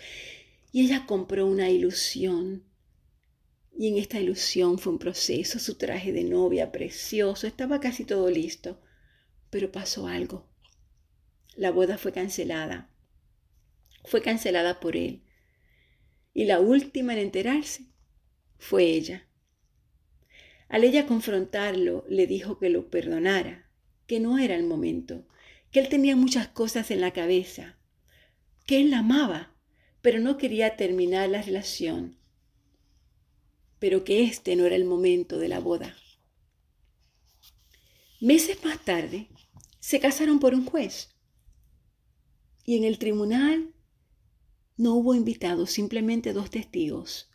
y 0.73 0.81
ella 0.81 1.05
compró 1.05 1.45
una 1.45 1.69
ilusión. 1.69 2.63
Y 3.77 3.89
en 3.89 3.97
esta 3.97 4.19
ilusión 4.19 4.79
fue 4.79 4.93
un 4.93 4.99
proceso, 4.99 5.59
su 5.59 5.75
traje 5.75 6.11
de 6.11 6.23
novia 6.23 6.71
precioso, 6.71 7.45
estaba 7.45 7.79
casi 7.79 8.05
todo 8.05 8.29
listo, 8.29 8.81
pero 9.51 9.71
pasó 9.71 10.07
algo. 10.07 10.49
La 11.55 11.69
boda 11.69 11.99
fue 11.99 12.11
cancelada. 12.11 12.89
Fue 14.05 14.23
cancelada 14.23 14.79
por 14.79 14.97
él. 14.97 15.21
Y 16.33 16.45
la 16.45 16.59
última 16.59 17.13
en 17.13 17.19
enterarse 17.19 17.85
fue 18.57 18.85
ella. 18.85 19.27
Al 20.69 20.83
ella 20.83 21.05
confrontarlo, 21.05 22.03
le 22.09 22.25
dijo 22.25 22.57
que 22.57 22.71
lo 22.71 22.89
perdonara, 22.89 23.69
que 24.07 24.19
no 24.19 24.39
era 24.39 24.55
el 24.55 24.63
momento, 24.63 25.27
que 25.69 25.81
él 25.81 25.89
tenía 25.89 26.15
muchas 26.15 26.47
cosas 26.47 26.89
en 26.89 26.99
la 26.99 27.11
cabeza, 27.11 27.77
que 28.65 28.81
él 28.81 28.89
la 28.89 28.99
amaba, 28.99 29.52
pero 30.03 30.19
no 30.19 30.37
quería 30.37 30.75
terminar 30.75 31.29
la 31.29 31.41
relación, 31.41 32.17
pero 33.79 34.03
que 34.03 34.23
este 34.23 34.57
no 34.57 34.65
era 34.65 34.75
el 34.75 34.83
momento 34.83 35.37
de 35.39 35.47
la 35.47 35.61
boda. 35.61 35.95
Meses 38.19 38.61
más 38.65 38.83
tarde, 38.83 39.29
se 39.79 40.01
casaron 40.01 40.39
por 40.39 40.55
un 40.55 40.65
juez. 40.65 41.15
Y 42.65 42.75
en 42.75 42.83
el 42.83 42.97
tribunal 42.99 43.73
no 44.75 44.93
hubo 44.95 45.15
invitados, 45.15 45.71
simplemente 45.71 46.33
dos 46.33 46.49
testigos. 46.49 47.31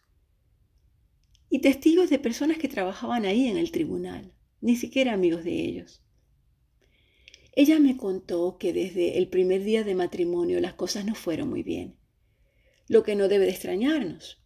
Y 1.49 1.61
testigos 1.61 2.11
de 2.11 2.19
personas 2.19 2.59
que 2.59 2.69
trabajaban 2.69 3.25
ahí 3.25 3.49
en 3.49 3.57
el 3.57 3.71
tribunal, 3.71 4.35
ni 4.61 4.77
siquiera 4.77 5.15
amigos 5.15 5.43
de 5.43 5.65
ellos. 5.65 6.03
Ella 7.57 7.79
me 7.79 7.97
contó 7.97 8.59
que 8.59 8.75
desde 8.75 9.17
el 9.17 9.29
primer 9.29 9.65
día 9.65 9.85
de 9.85 9.95
matrimonio 9.95 10.61
las 10.61 10.75
cosas 10.75 11.07
no 11.07 11.15
fueron 11.15 11.49
muy 11.49 11.63
bien, 11.63 11.98
lo 12.89 13.03
que 13.03 13.15
no 13.15 13.29
debe 13.29 13.45
de 13.45 13.53
extrañarnos, 13.53 14.43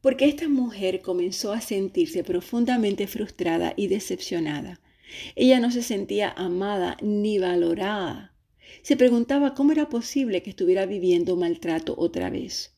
porque 0.00 0.26
esta 0.26 0.48
mujer 0.48 1.00
comenzó 1.00 1.52
a 1.52 1.60
sentirse 1.60 2.22
profundamente 2.22 3.06
frustrada 3.06 3.74
y 3.76 3.88
decepcionada. 3.88 4.80
Ella 5.34 5.58
no 5.58 5.70
se 5.70 5.82
sentía 5.82 6.30
amada 6.30 6.96
ni 7.02 7.38
valorada. 7.38 8.34
Se 8.82 8.96
preguntaba 8.96 9.54
cómo 9.54 9.72
era 9.72 9.88
posible 9.88 10.42
que 10.42 10.50
estuviera 10.50 10.86
viviendo 10.86 11.36
maltrato 11.36 11.94
otra 11.96 12.30
vez. 12.30 12.76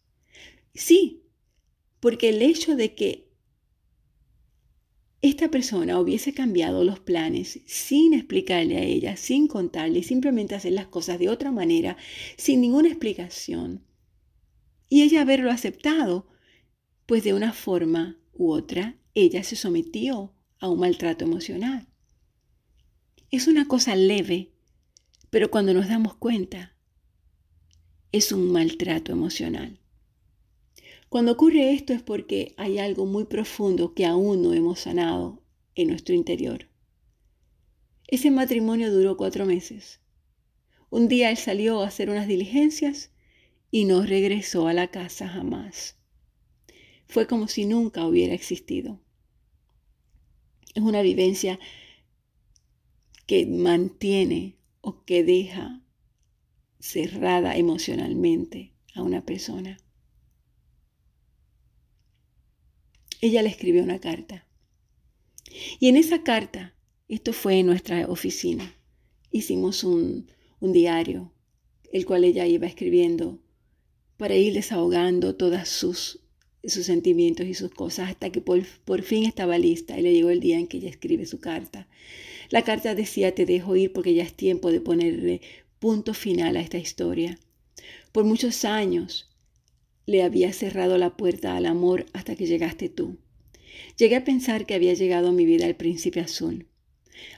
Sí, 0.74 1.24
porque 1.98 2.28
el 2.28 2.42
hecho 2.42 2.76
de 2.76 2.94
que 2.94 3.30
esta 5.22 5.50
persona 5.50 6.00
hubiese 6.00 6.32
cambiado 6.32 6.82
los 6.82 7.00
planes 7.00 7.60
sin 7.66 8.14
explicarle 8.14 8.78
a 8.78 8.82
ella, 8.82 9.16
sin 9.16 9.48
contarle, 9.48 10.02
simplemente 10.02 10.54
hacer 10.54 10.72
las 10.72 10.86
cosas 10.86 11.18
de 11.18 11.28
otra 11.28 11.52
manera, 11.52 11.98
sin 12.38 12.62
ninguna 12.62 12.88
explicación, 12.88 13.84
y 14.90 15.02
ella 15.02 15.22
haberlo 15.22 15.50
aceptado, 15.50 16.26
pues 17.06 17.24
de 17.24 17.32
una 17.32 17.54
forma 17.54 18.18
u 18.34 18.50
otra, 18.52 18.98
ella 19.14 19.42
se 19.44 19.56
sometió 19.56 20.34
a 20.58 20.68
un 20.68 20.80
maltrato 20.80 21.24
emocional. 21.24 21.86
Es 23.30 23.46
una 23.46 23.66
cosa 23.66 23.94
leve, 23.94 24.52
pero 25.30 25.50
cuando 25.50 25.72
nos 25.72 25.88
damos 25.88 26.16
cuenta, 26.16 26.76
es 28.10 28.32
un 28.32 28.50
maltrato 28.50 29.12
emocional. 29.12 29.78
Cuando 31.08 31.32
ocurre 31.32 31.72
esto 31.72 31.92
es 31.92 32.02
porque 32.02 32.54
hay 32.56 32.78
algo 32.78 33.06
muy 33.06 33.24
profundo 33.24 33.94
que 33.94 34.06
aún 34.06 34.42
no 34.42 34.54
hemos 34.54 34.80
sanado 34.80 35.42
en 35.76 35.88
nuestro 35.88 36.16
interior. 36.16 36.68
Ese 38.08 38.32
matrimonio 38.32 38.92
duró 38.92 39.16
cuatro 39.16 39.46
meses. 39.46 40.00
Un 40.90 41.06
día 41.06 41.30
él 41.30 41.36
salió 41.36 41.80
a 41.80 41.86
hacer 41.86 42.10
unas 42.10 42.26
diligencias 42.26 43.09
y 43.70 43.84
no 43.84 44.02
regresó 44.02 44.66
a 44.66 44.72
la 44.72 44.90
casa 44.90 45.28
jamás. 45.28 45.96
Fue 47.06 47.26
como 47.26 47.48
si 47.48 47.66
nunca 47.66 48.06
hubiera 48.06 48.34
existido. 48.34 49.00
Es 50.74 50.82
una 50.82 51.02
vivencia 51.02 51.58
que 53.26 53.46
mantiene 53.46 54.56
o 54.80 55.04
que 55.04 55.24
deja 55.24 55.82
cerrada 56.78 57.56
emocionalmente 57.56 58.72
a 58.94 59.02
una 59.02 59.24
persona. 59.24 59.78
ella 63.20 63.42
le 63.42 63.50
escribió 63.50 63.82
una 63.82 64.00
carta. 64.00 64.46
Y 65.78 65.88
en 65.88 65.96
esa 65.96 66.22
carta, 66.22 66.74
esto 67.08 67.32
fue 67.32 67.58
en 67.58 67.66
nuestra 67.66 68.06
oficina, 68.08 68.74
hicimos 69.30 69.84
un, 69.84 70.26
diario, 70.60 71.32
el 71.92 72.04
cual 72.04 72.24
ella 72.24 72.46
iba 72.46 72.66
escribiendo 72.66 73.39
para 74.20 74.36
ir 74.36 74.52
desahogando 74.52 75.34
todos 75.34 75.66
sus, 75.66 76.20
sus 76.62 76.84
sentimientos 76.84 77.46
y 77.46 77.54
sus 77.54 77.70
cosas 77.70 78.10
hasta 78.10 78.28
que 78.28 78.42
por, 78.42 78.60
por 78.84 79.00
fin 79.00 79.24
estaba 79.24 79.56
lista 79.56 79.98
y 79.98 80.02
le 80.02 80.12
llegó 80.12 80.28
el 80.28 80.40
día 80.40 80.58
en 80.58 80.66
que 80.66 80.76
ella 80.76 80.90
escribe 80.90 81.24
su 81.24 81.40
carta. 81.40 81.88
La 82.50 82.62
carta 82.62 82.94
decía, 82.94 83.34
te 83.34 83.46
dejo 83.46 83.76
ir 83.76 83.94
porque 83.94 84.12
ya 84.12 84.22
es 84.22 84.34
tiempo 84.34 84.70
de 84.70 84.82
ponerle 84.82 85.40
punto 85.78 86.12
final 86.12 86.58
a 86.58 86.60
esta 86.60 86.76
historia. 86.76 87.38
Por 88.12 88.24
muchos 88.24 88.66
años 88.66 89.30
le 90.04 90.22
había 90.22 90.52
cerrado 90.52 90.98
la 90.98 91.16
puerta 91.16 91.56
al 91.56 91.64
amor 91.64 92.04
hasta 92.12 92.36
que 92.36 92.44
llegaste 92.44 92.90
tú. 92.90 93.16
Llegué 93.96 94.16
a 94.16 94.24
pensar 94.24 94.66
que 94.66 94.74
había 94.74 94.92
llegado 94.92 95.28
a 95.28 95.32
mi 95.32 95.46
vida 95.46 95.64
el 95.64 95.76
príncipe 95.76 96.20
azul. 96.20 96.66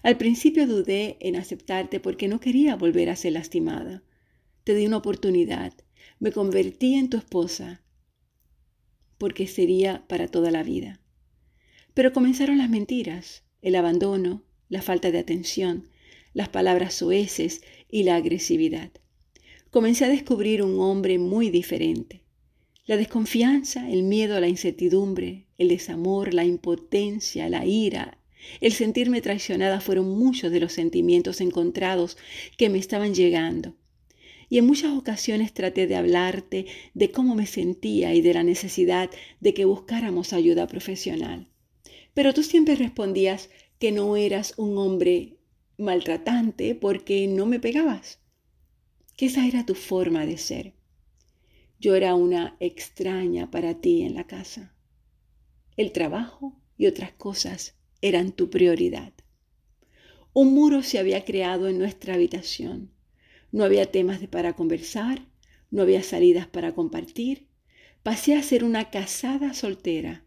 Al 0.02 0.16
principio 0.16 0.66
dudé 0.66 1.16
en 1.20 1.36
aceptarte 1.36 2.00
porque 2.00 2.26
no 2.26 2.40
quería 2.40 2.74
volver 2.74 3.08
a 3.08 3.14
ser 3.14 3.34
lastimada. 3.34 4.02
Te 4.64 4.74
di 4.74 4.84
una 4.84 4.96
oportunidad. 4.96 5.74
Me 6.18 6.32
convertí 6.32 6.94
en 6.94 7.10
tu 7.10 7.16
esposa 7.16 7.82
porque 9.18 9.46
sería 9.46 10.04
para 10.08 10.28
toda 10.28 10.50
la 10.50 10.62
vida. 10.62 11.00
Pero 11.94 12.12
comenzaron 12.12 12.58
las 12.58 12.70
mentiras, 12.70 13.44
el 13.60 13.76
abandono, 13.76 14.42
la 14.68 14.82
falta 14.82 15.10
de 15.10 15.18
atención, 15.18 15.88
las 16.34 16.48
palabras 16.48 16.94
soeces 16.94 17.62
y 17.88 18.02
la 18.02 18.16
agresividad. 18.16 18.90
Comencé 19.70 20.06
a 20.06 20.08
descubrir 20.08 20.62
un 20.62 20.80
hombre 20.80 21.18
muy 21.18 21.50
diferente. 21.50 22.22
La 22.84 22.96
desconfianza, 22.96 23.88
el 23.90 24.02
miedo 24.02 24.40
la 24.40 24.48
incertidumbre, 24.48 25.46
el 25.56 25.68
desamor, 25.68 26.34
la 26.34 26.44
impotencia, 26.44 27.48
la 27.48 27.64
ira, 27.64 28.18
el 28.60 28.72
sentirme 28.72 29.20
traicionada 29.20 29.80
fueron 29.80 30.08
muchos 30.10 30.50
de 30.50 30.60
los 30.60 30.72
sentimientos 30.72 31.40
encontrados 31.40 32.16
que 32.56 32.68
me 32.68 32.78
estaban 32.78 33.14
llegando. 33.14 33.76
Y 34.52 34.58
en 34.58 34.66
muchas 34.66 34.92
ocasiones 34.92 35.54
traté 35.54 35.86
de 35.86 35.96
hablarte 35.96 36.66
de 36.92 37.10
cómo 37.10 37.34
me 37.34 37.46
sentía 37.46 38.12
y 38.12 38.20
de 38.20 38.34
la 38.34 38.42
necesidad 38.42 39.08
de 39.40 39.54
que 39.54 39.64
buscáramos 39.64 40.34
ayuda 40.34 40.66
profesional. 40.66 41.48
Pero 42.12 42.34
tú 42.34 42.42
siempre 42.42 42.74
respondías 42.74 43.48
que 43.78 43.92
no 43.92 44.14
eras 44.14 44.52
un 44.58 44.76
hombre 44.76 45.38
maltratante 45.78 46.74
porque 46.74 47.26
no 47.28 47.46
me 47.46 47.60
pegabas, 47.60 48.20
que 49.16 49.24
esa 49.24 49.46
era 49.46 49.64
tu 49.64 49.74
forma 49.74 50.26
de 50.26 50.36
ser. 50.36 50.74
Yo 51.80 51.94
era 51.94 52.14
una 52.14 52.58
extraña 52.60 53.50
para 53.50 53.80
ti 53.80 54.02
en 54.02 54.14
la 54.14 54.26
casa. 54.26 54.76
El 55.78 55.92
trabajo 55.92 56.60
y 56.76 56.88
otras 56.88 57.12
cosas 57.12 57.78
eran 58.02 58.32
tu 58.32 58.50
prioridad. 58.50 59.14
Un 60.34 60.52
muro 60.52 60.82
se 60.82 60.98
había 60.98 61.24
creado 61.24 61.68
en 61.68 61.78
nuestra 61.78 62.12
habitación. 62.12 62.92
No 63.52 63.64
había 63.64 63.92
temas 63.92 64.18
para 64.28 64.54
conversar, 64.54 65.26
no 65.70 65.82
había 65.82 66.02
salidas 66.02 66.46
para 66.46 66.74
compartir. 66.74 67.48
Pasé 68.02 68.34
a 68.34 68.42
ser 68.42 68.64
una 68.64 68.90
casada 68.90 69.54
soltera. 69.54 70.24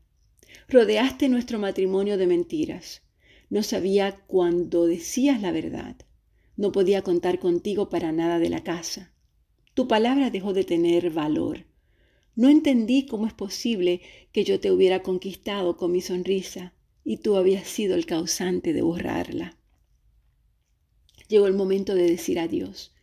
Rodeaste 0.69 1.27
nuestro 1.27 1.59
matrimonio 1.59 2.17
de 2.17 2.27
mentiras. 2.27 3.01
No 3.49 3.63
sabía 3.63 4.15
cuándo 4.27 4.85
decías 4.85 5.41
la 5.41 5.51
verdad. 5.51 5.97
No 6.55 6.71
podía 6.71 7.01
contar 7.01 7.39
contigo 7.39 7.89
para 7.89 8.11
nada 8.11 8.39
de 8.39 8.49
la 8.49 8.63
casa. 8.63 9.11
Tu 9.73 9.87
palabra 9.87 10.29
dejó 10.29 10.53
de 10.53 10.63
tener 10.63 11.09
valor. 11.09 11.65
No 12.35 12.47
entendí 12.49 13.05
cómo 13.05 13.27
es 13.27 13.33
posible 13.33 14.01
que 14.31 14.43
yo 14.43 14.59
te 14.59 14.71
hubiera 14.71 15.03
conquistado 15.03 15.77
con 15.77 15.91
mi 15.91 16.01
sonrisa 16.01 16.73
y 17.03 17.17
tú 17.17 17.35
habías 17.35 17.67
sido 17.67 17.95
el 17.95 18.05
causante 18.05 18.71
de 18.71 18.81
borrarla. 18.81 19.57
Llegó 21.27 21.47
el 21.47 21.53
momento 21.53 21.93
de 21.93 22.09
decir 22.09 22.39
adiós. 22.39 22.94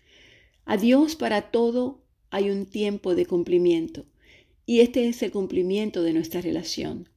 Adiós 0.64 1.16
para 1.16 1.50
todo 1.50 2.02
hay 2.30 2.50
un 2.50 2.66
tiempo 2.66 3.14
de 3.14 3.26
cumplimiento. 3.26 4.06
Y 4.64 4.80
este 4.80 5.08
es 5.08 5.22
el 5.22 5.32
cumplimiento 5.32 6.02
de 6.02 6.12
nuestra 6.12 6.40
relación. 6.40 7.08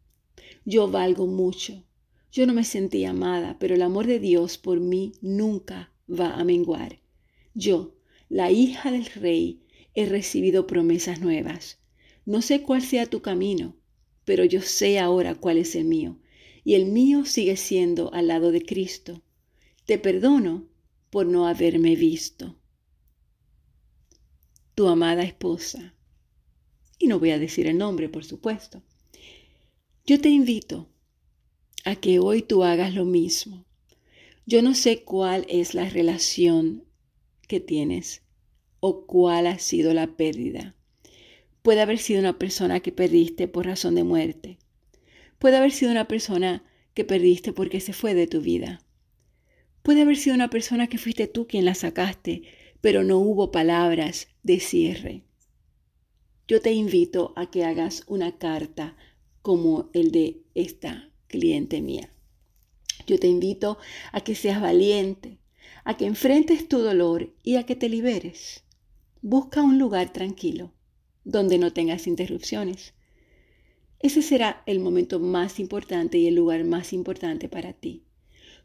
Yo 0.66 0.90
valgo 0.90 1.28
mucho. 1.28 1.84
Yo 2.32 2.48
no 2.48 2.54
me 2.54 2.64
sentí 2.64 3.06
amada, 3.06 3.58
pero 3.60 3.76
el 3.76 3.82
amor 3.82 4.08
de 4.08 4.20
Dios 4.20 4.58
por 4.58 4.80
mí 4.80 5.14
nunca 5.22 5.92
va 6.10 6.34
a 6.34 6.44
menguar. 6.44 7.00
Yo, 7.54 7.96
la 8.30 8.52
hija 8.52 8.92
del 8.92 9.06
rey, 9.06 9.62
he 9.94 10.06
recibido 10.06 10.68
promesas 10.68 11.22
nuevas. 11.22 11.80
No 12.26 12.42
sé 12.42 12.64
cuál 12.64 12.82
sea 12.82 13.06
tu 13.06 13.22
camino, 13.22 13.76
pero 14.26 14.44
yo 14.44 14.62
sé 14.62 15.00
ahora 15.00 15.36
cuál 15.36 15.60
es 15.60 15.76
el 15.76 15.86
mío. 15.86 16.18
Y 16.64 16.74
el 16.74 16.88
mío 16.88 17.26
sigue 17.26 17.56
siendo 17.56 18.12
al 18.14 18.28
lado 18.28 18.52
de 18.52 18.64
Cristo. 18.66 19.22
Te 19.86 20.00
perdono 20.00 20.68
por 21.12 21.28
no 21.28 21.48
haberme 21.48 21.96
visto. 21.96 22.58
Tu 24.76 24.88
amada 24.88 25.24
esposa. 25.24 25.94
Y 27.00 27.08
no 27.08 27.20
voy 27.20 27.32
a 27.32 27.40
decir 27.40 27.68
el 27.68 27.78
nombre, 27.78 28.10
por 28.10 28.24
supuesto. 28.24 28.84
Yo 30.06 30.22
te 30.22 30.30
invito 30.30 30.88
a 31.84 31.96
que 31.96 32.20
hoy 32.20 32.42
tú 32.42 32.64
hagas 32.64 32.94
lo 32.94 33.06
mismo. 33.06 33.66
Yo 34.46 34.62
no 34.62 34.76
sé 34.76 35.04
cuál 35.04 35.46
es 35.50 35.74
la 35.74 35.90
relación 35.90 36.84
que 37.48 37.60
tienes 37.60 38.22
o 38.80 39.06
cuál 39.08 39.48
ha 39.48 39.58
sido 39.58 39.94
la 39.94 40.16
pérdida. 40.16 40.76
Puede 41.62 41.82
haber 41.82 41.98
sido 41.98 42.20
una 42.20 42.38
persona 42.38 42.80
que 42.82 42.92
perdiste 42.92 43.48
por 43.48 43.66
razón 43.66 43.96
de 43.96 44.04
muerte. 44.04 44.60
Puede 45.40 45.58
haber 45.58 45.72
sido 45.72 45.92
una 45.92 46.08
persona 46.08 46.64
que 46.94 47.04
perdiste 47.04 47.54
porque 47.54 47.80
se 47.80 47.94
fue 47.94 48.14
de 48.14 48.28
tu 48.28 48.42
vida. 48.42 48.82
Puede 49.82 50.02
haber 50.02 50.18
sido 50.18 50.36
una 50.36 50.50
persona 50.50 50.88
que 50.88 50.98
fuiste 50.98 51.28
tú 51.28 51.48
quien 51.48 51.66
la 51.66 51.76
sacaste, 51.76 52.44
pero 52.86 53.04
no 53.04 53.18
hubo 53.18 53.50
palabras 53.50 54.28
de 54.44 54.60
cierre. 54.60 55.24
Yo 56.48 56.62
te 56.62 56.72
invito 56.72 57.34
a 57.36 57.50
que 57.50 57.66
hagas 57.66 58.04
una 58.06 58.38
carta 58.38 58.96
como 59.42 59.90
el 59.94 60.12
de 60.12 60.44
esta 60.54 61.10
cliente 61.26 61.82
mía. 61.82 62.14
Yo 63.08 63.18
te 63.18 63.26
invito 63.26 63.80
a 64.12 64.22
que 64.22 64.36
seas 64.36 64.62
valiente, 64.62 65.40
a 65.84 65.98
que 65.98 66.06
enfrentes 66.06 66.68
tu 66.68 66.78
dolor 66.78 67.34
y 67.42 67.56
a 67.56 67.66
que 67.66 67.76
te 67.76 67.90
liberes. 67.90 68.64
Busca 69.24 69.64
un 69.64 69.80
lugar 69.80 70.14
tranquilo, 70.14 70.72
donde 71.24 71.58
no 71.58 71.74
tengas 71.74 72.06
interrupciones. 72.06 72.94
Ese 73.98 74.22
será 74.22 74.62
el 74.68 74.80
momento 74.80 75.20
más 75.20 75.60
importante 75.60 76.20
y 76.20 76.28
el 76.28 76.36
lugar 76.36 76.64
más 76.66 76.94
importante 76.94 77.50
para 77.50 77.74
ti. 77.74 78.04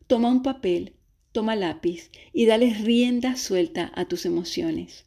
Toma 0.06 0.28
un 0.28 0.42
papel, 0.42 0.99
toma 1.33 1.57
lápiz 1.57 2.11
y 2.33 2.47
dale 2.47 2.75
rienda 2.75 3.37
suelta 3.37 3.93
a 3.95 4.07
tus 4.07 4.27
emociones. 4.27 5.07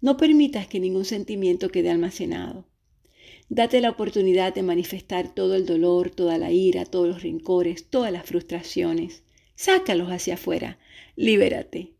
No 0.00 0.16
permitas 0.16 0.66
que 0.66 0.80
ningún 0.80 1.04
sentimiento 1.04 1.70
quede 1.70 1.90
almacenado. 1.90 2.66
Date 3.50 3.80
la 3.80 3.90
oportunidad 3.90 4.54
de 4.54 4.62
manifestar 4.62 5.34
todo 5.34 5.54
el 5.54 5.66
dolor, 5.66 6.10
toda 6.10 6.38
la 6.38 6.52
ira, 6.52 6.84
todos 6.84 7.08
los 7.08 7.22
rencores, 7.22 7.86
todas 7.88 8.12
las 8.12 8.26
frustraciones. 8.26 9.22
Sácalos 9.54 10.10
hacia 10.10 10.34
afuera. 10.34 10.78
Libérate. 11.16 11.94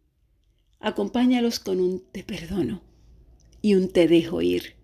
Acompáñalos 0.81 1.59
con 1.59 1.81
un 1.81 2.05
te 2.13 2.23
perdono 2.23 2.83
y 3.63 3.75
un 3.75 3.89
te 3.89 4.07
dejo 4.07 4.43
ir. 4.43 4.75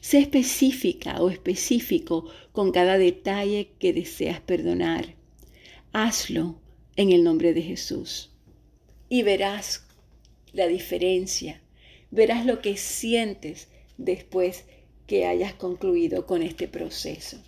Sé 0.00 0.18
específica 0.18 1.22
o 1.22 1.30
específico 1.30 2.28
con 2.50 2.72
cada 2.72 2.98
detalle 2.98 3.70
que 3.78 3.92
deseas 3.92 4.40
perdonar. 4.40 5.14
Hazlo 5.92 6.61
en 6.96 7.12
el 7.12 7.24
nombre 7.24 7.54
de 7.54 7.62
Jesús 7.62 8.30
y 9.08 9.22
verás 9.22 9.84
la 10.52 10.66
diferencia, 10.66 11.60
verás 12.10 12.46
lo 12.46 12.60
que 12.60 12.76
sientes 12.76 13.68
después 13.98 14.64
que 15.06 15.26
hayas 15.26 15.52
concluido 15.54 16.26
con 16.26 16.42
este 16.42 16.68
proceso. 16.68 17.38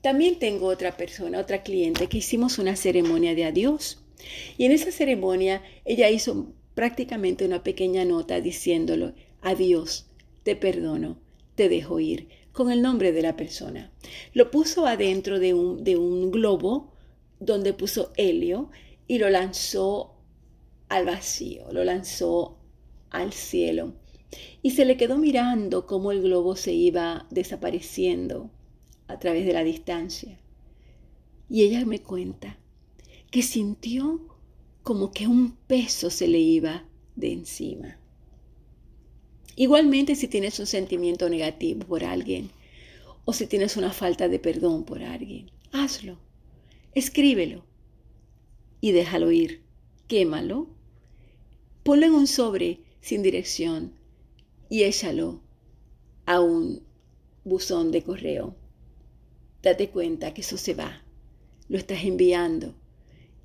También 0.00 0.38
tengo 0.38 0.68
otra 0.68 0.96
persona, 0.96 1.38
otra 1.38 1.62
cliente, 1.62 2.08
que 2.08 2.18
hicimos 2.18 2.58
una 2.58 2.76
ceremonia 2.76 3.34
de 3.34 3.44
adiós. 3.44 4.02
Y 4.58 4.64
en 4.66 4.72
esa 4.72 4.90
ceremonia 4.90 5.62
ella 5.84 6.10
hizo 6.10 6.52
prácticamente 6.74 7.44
una 7.44 7.62
pequeña 7.62 8.04
nota 8.04 8.40
diciéndolo, 8.40 9.14
adiós, 9.40 10.06
te 10.42 10.56
perdono, 10.56 11.18
te 11.54 11.68
dejo 11.68 12.00
ir, 12.00 12.28
con 12.52 12.70
el 12.70 12.82
nombre 12.82 13.12
de 13.12 13.22
la 13.22 13.36
persona. 13.36 13.92
Lo 14.32 14.50
puso 14.50 14.86
adentro 14.86 15.38
de 15.38 15.54
un, 15.54 15.84
de 15.84 15.96
un 15.96 16.30
globo 16.30 16.93
donde 17.44 17.72
puso 17.72 18.12
helio 18.16 18.70
y 19.06 19.18
lo 19.18 19.28
lanzó 19.30 20.14
al 20.88 21.06
vacío, 21.06 21.72
lo 21.72 21.84
lanzó 21.84 22.58
al 23.10 23.32
cielo. 23.32 23.94
Y 24.62 24.72
se 24.72 24.84
le 24.84 24.96
quedó 24.96 25.18
mirando 25.18 25.86
cómo 25.86 26.10
el 26.10 26.22
globo 26.22 26.56
se 26.56 26.72
iba 26.72 27.26
desapareciendo 27.30 28.50
a 29.06 29.18
través 29.18 29.46
de 29.46 29.52
la 29.52 29.62
distancia. 29.62 30.38
Y 31.48 31.62
ella 31.62 31.84
me 31.84 32.00
cuenta 32.00 32.58
que 33.30 33.42
sintió 33.42 34.34
como 34.82 35.12
que 35.12 35.26
un 35.26 35.56
peso 35.66 36.10
se 36.10 36.28
le 36.28 36.38
iba 36.38 36.84
de 37.16 37.32
encima. 37.32 37.98
Igualmente 39.56 40.16
si 40.16 40.26
tienes 40.26 40.58
un 40.58 40.66
sentimiento 40.66 41.28
negativo 41.28 41.86
por 41.86 42.04
alguien 42.04 42.50
o 43.24 43.32
si 43.32 43.46
tienes 43.46 43.76
una 43.76 43.92
falta 43.92 44.28
de 44.28 44.38
perdón 44.38 44.84
por 44.84 45.02
alguien, 45.02 45.50
hazlo, 45.72 46.18
escríbelo 46.94 47.64
y 48.80 48.92
déjalo 48.92 49.30
ir, 49.32 49.62
quémalo, 50.08 50.68
ponlo 51.82 52.06
en 52.06 52.12
un 52.12 52.26
sobre 52.26 52.80
sin 53.00 53.22
dirección 53.22 53.92
y 54.68 54.84
échalo 54.84 55.42
a 56.26 56.40
un 56.40 56.82
buzón 57.44 57.90
de 57.90 58.02
correo. 58.02 58.56
Date 59.62 59.90
cuenta 59.90 60.34
que 60.34 60.42
eso 60.42 60.56
se 60.56 60.74
va, 60.74 61.02
lo 61.68 61.78
estás 61.78 62.04
enviando 62.04 62.74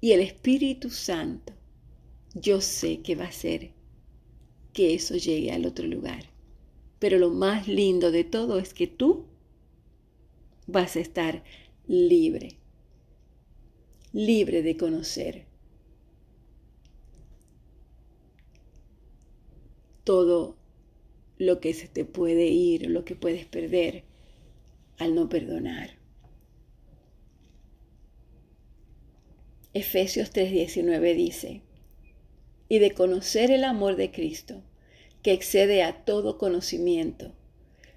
y 0.01 0.11
el 0.11 0.21
Espíritu 0.21 0.89
Santo, 0.89 1.53
yo 2.33 2.61
sé 2.61 3.01
que 3.01 3.15
va 3.15 3.25
a 3.25 3.29
hacer 3.29 3.71
que 4.73 4.93
eso 4.93 5.15
llegue 5.15 5.51
al 5.51 5.65
otro 5.65 5.87
lugar. 5.87 6.25
Pero 6.99 7.17
lo 7.17 7.29
más 7.29 7.67
lindo 7.67 8.11
de 8.11 8.23
todo 8.23 8.59
es 8.59 8.73
que 8.73 8.87
tú 8.87 9.25
vas 10.67 10.95
a 10.95 10.99
estar 10.99 11.43
libre, 11.87 12.58
libre 14.11 14.63
de 14.63 14.75
conocer 14.75 15.45
todo 20.03 20.57
lo 21.37 21.59
que 21.59 21.73
se 21.73 21.87
te 21.87 22.05
puede 22.05 22.47
ir, 22.47 22.89
lo 22.89 23.05
que 23.05 23.15
puedes 23.15 23.45
perder 23.45 24.03
al 24.97 25.15
no 25.15 25.29
perdonar. 25.29 25.99
Efesios 29.73 30.31
3:19 30.31 31.13
dice, 31.13 31.61
y 32.67 32.79
de 32.79 32.91
conocer 32.91 33.51
el 33.51 33.63
amor 33.63 33.95
de 33.95 34.11
Cristo, 34.11 34.63
que 35.21 35.31
excede 35.31 35.83
a 35.83 36.05
todo 36.05 36.37
conocimiento, 36.37 37.33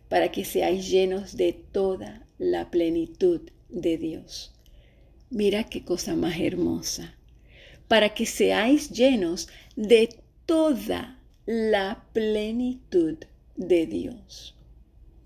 para 0.08 0.30
que 0.30 0.44
seáis 0.44 0.90
llenos 0.90 1.36
de 1.36 1.52
toda 1.52 2.26
la 2.38 2.70
plenitud 2.70 3.40
de 3.70 3.96
Dios. 3.96 4.52
Mira 5.34 5.64
qué 5.64 5.82
cosa 5.82 6.14
más 6.14 6.38
hermosa. 6.38 7.14
Para 7.88 8.12
que 8.12 8.26
seáis 8.26 8.90
llenos 8.90 9.48
de 9.76 10.10
toda 10.44 11.18
la 11.46 12.04
plenitud 12.12 13.16
de 13.56 13.86
Dios. 13.86 14.54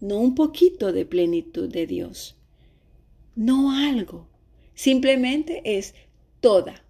No 0.00 0.18
un 0.18 0.36
poquito 0.36 0.92
de 0.92 1.06
plenitud 1.06 1.68
de 1.68 1.88
Dios. 1.88 2.36
No 3.34 3.72
algo. 3.72 4.28
Simplemente 4.74 5.60
es 5.64 5.96
toda, 6.40 6.84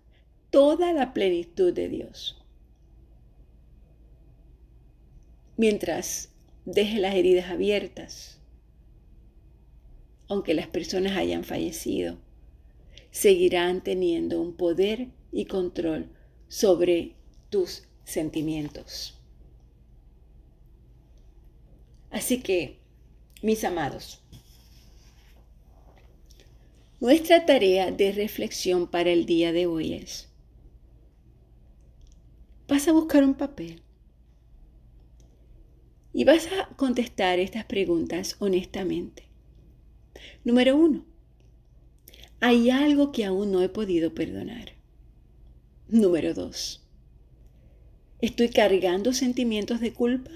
toda 0.50 0.92
la 0.92 1.14
plenitud 1.14 1.72
de 1.72 1.88
Dios. 1.88 2.36
Mientras 5.56 6.34
deje 6.66 7.00
las 7.00 7.14
heridas 7.14 7.50
abiertas, 7.50 8.42
aunque 10.28 10.52
las 10.52 10.66
personas 10.66 11.16
hayan 11.16 11.44
fallecido, 11.44 12.25
seguirán 13.10 13.82
teniendo 13.82 14.40
un 14.40 14.56
poder 14.56 15.08
y 15.32 15.46
control 15.46 16.10
sobre 16.48 17.14
tus 17.50 17.84
sentimientos. 18.04 19.20
Así 22.10 22.40
que, 22.40 22.78
mis 23.42 23.64
amados, 23.64 24.22
nuestra 27.00 27.44
tarea 27.44 27.90
de 27.90 28.12
reflexión 28.12 28.86
para 28.86 29.10
el 29.10 29.26
día 29.26 29.52
de 29.52 29.66
hoy 29.66 29.94
es, 29.94 30.28
vas 32.68 32.88
a 32.88 32.92
buscar 32.92 33.22
un 33.24 33.34
papel 33.34 33.82
y 36.12 36.24
vas 36.24 36.46
a 36.46 36.74
contestar 36.76 37.38
estas 37.38 37.64
preguntas 37.64 38.36
honestamente. 38.38 39.28
Número 40.44 40.76
uno, 40.76 41.04
¿hay 42.40 42.70
algo 42.70 43.12
que 43.12 43.24
aún 43.24 43.52
no 43.52 43.62
he 43.62 43.68
podido 43.68 44.14
perdonar? 44.14 44.72
Número 45.88 46.34
dos, 46.34 46.86
¿estoy 48.20 48.48
cargando 48.48 49.12
sentimientos 49.12 49.80
de 49.80 49.92
culpa? 49.92 50.30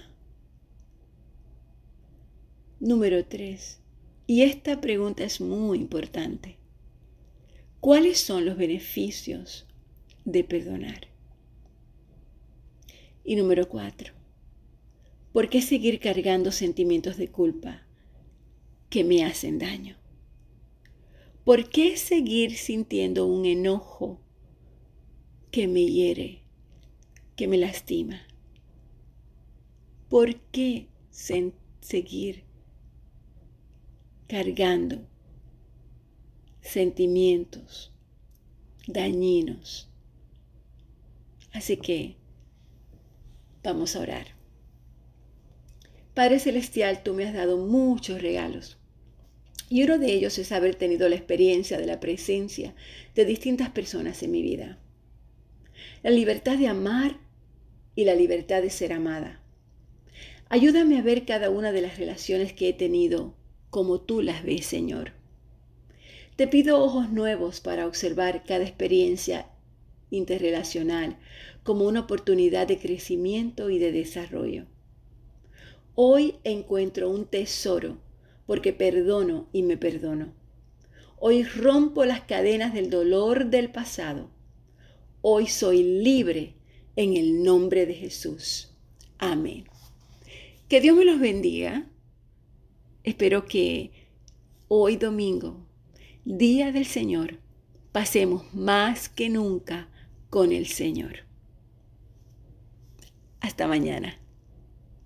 Número 2.81 3.27
3. 3.27 3.79
Y 4.27 4.41
esta 4.41 4.81
pregunta 4.81 5.23
es 5.23 5.43
muy 5.43 5.77
importante. 5.77 6.57
¿Cuáles 7.79 8.19
son 8.19 8.47
los 8.47 8.57
beneficios 8.57 9.67
de 10.25 10.45
perdonar? 10.45 11.09
Y 13.23 13.37
número 13.37 13.69
4. 13.69 14.15
¿Por 15.35 15.51
qué 15.51 15.61
seguir 15.61 16.01
cargando 16.01 16.53
sentimientos 16.53 17.19
de 17.19 17.29
culpa 17.29 17.83
que 18.89 19.05
me 19.05 19.27
hacen 19.27 19.59
daño? 19.59 20.00
¿Por 21.45 21.71
qué 21.71 21.97
seguir 21.97 22.57
sintiendo 22.57 23.27
un 23.27 23.47
enojo 23.47 24.21
que 25.51 25.69
me 25.69 25.87
hiere, 25.87 26.43
que 27.35 27.49
me 27.49 27.57
lastima? 27.57 28.21
¿Por 30.11 30.37
qué 30.51 30.89
seguir 31.81 32.45
cargando 34.29 35.09
sentimientos 36.61 37.91
dañinos? 38.87 39.89
Así 41.53 41.79
que 41.79 42.17
vamos 43.63 43.97
a 43.97 44.01
orar. 44.01 44.27
Padre 46.13 46.39
Celestial, 46.39 47.03
tú 47.03 47.15
me 47.15 47.25
has 47.25 47.33
dado 47.33 47.57
muchos 47.57 48.21
regalos. 48.21 48.80
Y 49.73 49.85
uno 49.85 49.99
de 49.99 50.13
ellos 50.13 50.37
es 50.39 50.51
haber 50.51 50.75
tenido 50.75 51.09
la 51.09 51.15
experiencia 51.15 51.79
de 51.79 51.87
la 51.87 52.01
presencia 52.01 52.75
de 53.15 53.25
distintas 53.25 53.71
personas 53.71 54.21
en 54.25 54.33
mi 54.33 54.43
vida. 54.43 54.81
La 56.03 56.11
libertad 56.11 56.59
de 56.59 56.67
amar 56.67 57.21
y 57.95 58.05
la 58.05 58.17
libertad 58.17 58.63
de 58.63 58.71
ser 58.71 58.93
amada. 58.93 59.41
Ayúdame 60.49 60.99
a 60.99 61.03
ver 61.03 61.25
cada 61.25 61.51
una 61.51 61.71
de 61.71 61.83
las 61.83 61.99
relaciones 61.99 62.53
que 62.53 62.71
he 62.71 62.73
tenido 62.73 63.37
como 63.71 64.01
tú 64.01 64.23
las 64.23 64.43
ves, 64.43 64.67
Señor. 64.67 65.13
Te 66.35 66.49
pido 66.49 66.83
ojos 66.83 67.11
nuevos 67.11 67.61
para 67.61 67.87
observar 67.87 68.43
cada 68.43 68.65
experiencia 68.65 69.47
interrelacional 70.11 71.17
como 71.63 71.87
una 71.87 72.01
oportunidad 72.01 72.67
de 72.67 72.79
crecimiento 72.81 73.71
y 73.71 73.79
de 73.79 73.93
desarrollo. 73.93 74.67
Hoy 75.95 76.35
encuentro 76.43 77.09
un 77.09 77.27
tesoro 77.27 77.99
porque 78.51 78.73
perdono 78.73 79.49
y 79.53 79.63
me 79.63 79.77
perdono. 79.77 80.35
Hoy 81.21 81.45
rompo 81.45 82.05
las 82.05 82.23
cadenas 82.23 82.75
del 82.75 82.91
dolor 82.91 83.47
del 83.47 83.71
pasado. 83.71 84.29
Hoy 85.21 85.47
soy 85.47 85.85
libre 85.85 86.57
en 86.97 87.17
el 87.17 87.45
nombre 87.45 87.87
de 87.87 87.95
Jesús. 87.95 88.75
Amén. 89.19 89.67
Que 90.69 90.81
Dios 90.81 90.97
me 90.97 91.05
los 91.05 91.21
bendiga. 91.21 91.87
Espero 93.05 93.45
que 93.45 93.93
hoy 94.67 94.97
domingo, 94.97 95.65
día 96.25 96.73
del 96.73 96.87
Señor, 96.87 97.39
pasemos 97.93 98.53
más 98.53 99.09
que 99.09 99.29
nunca 99.29 99.89
con 100.29 100.51
el 100.51 100.67
Señor. 100.67 101.19
Hasta 103.39 103.69
mañana. 103.69 104.20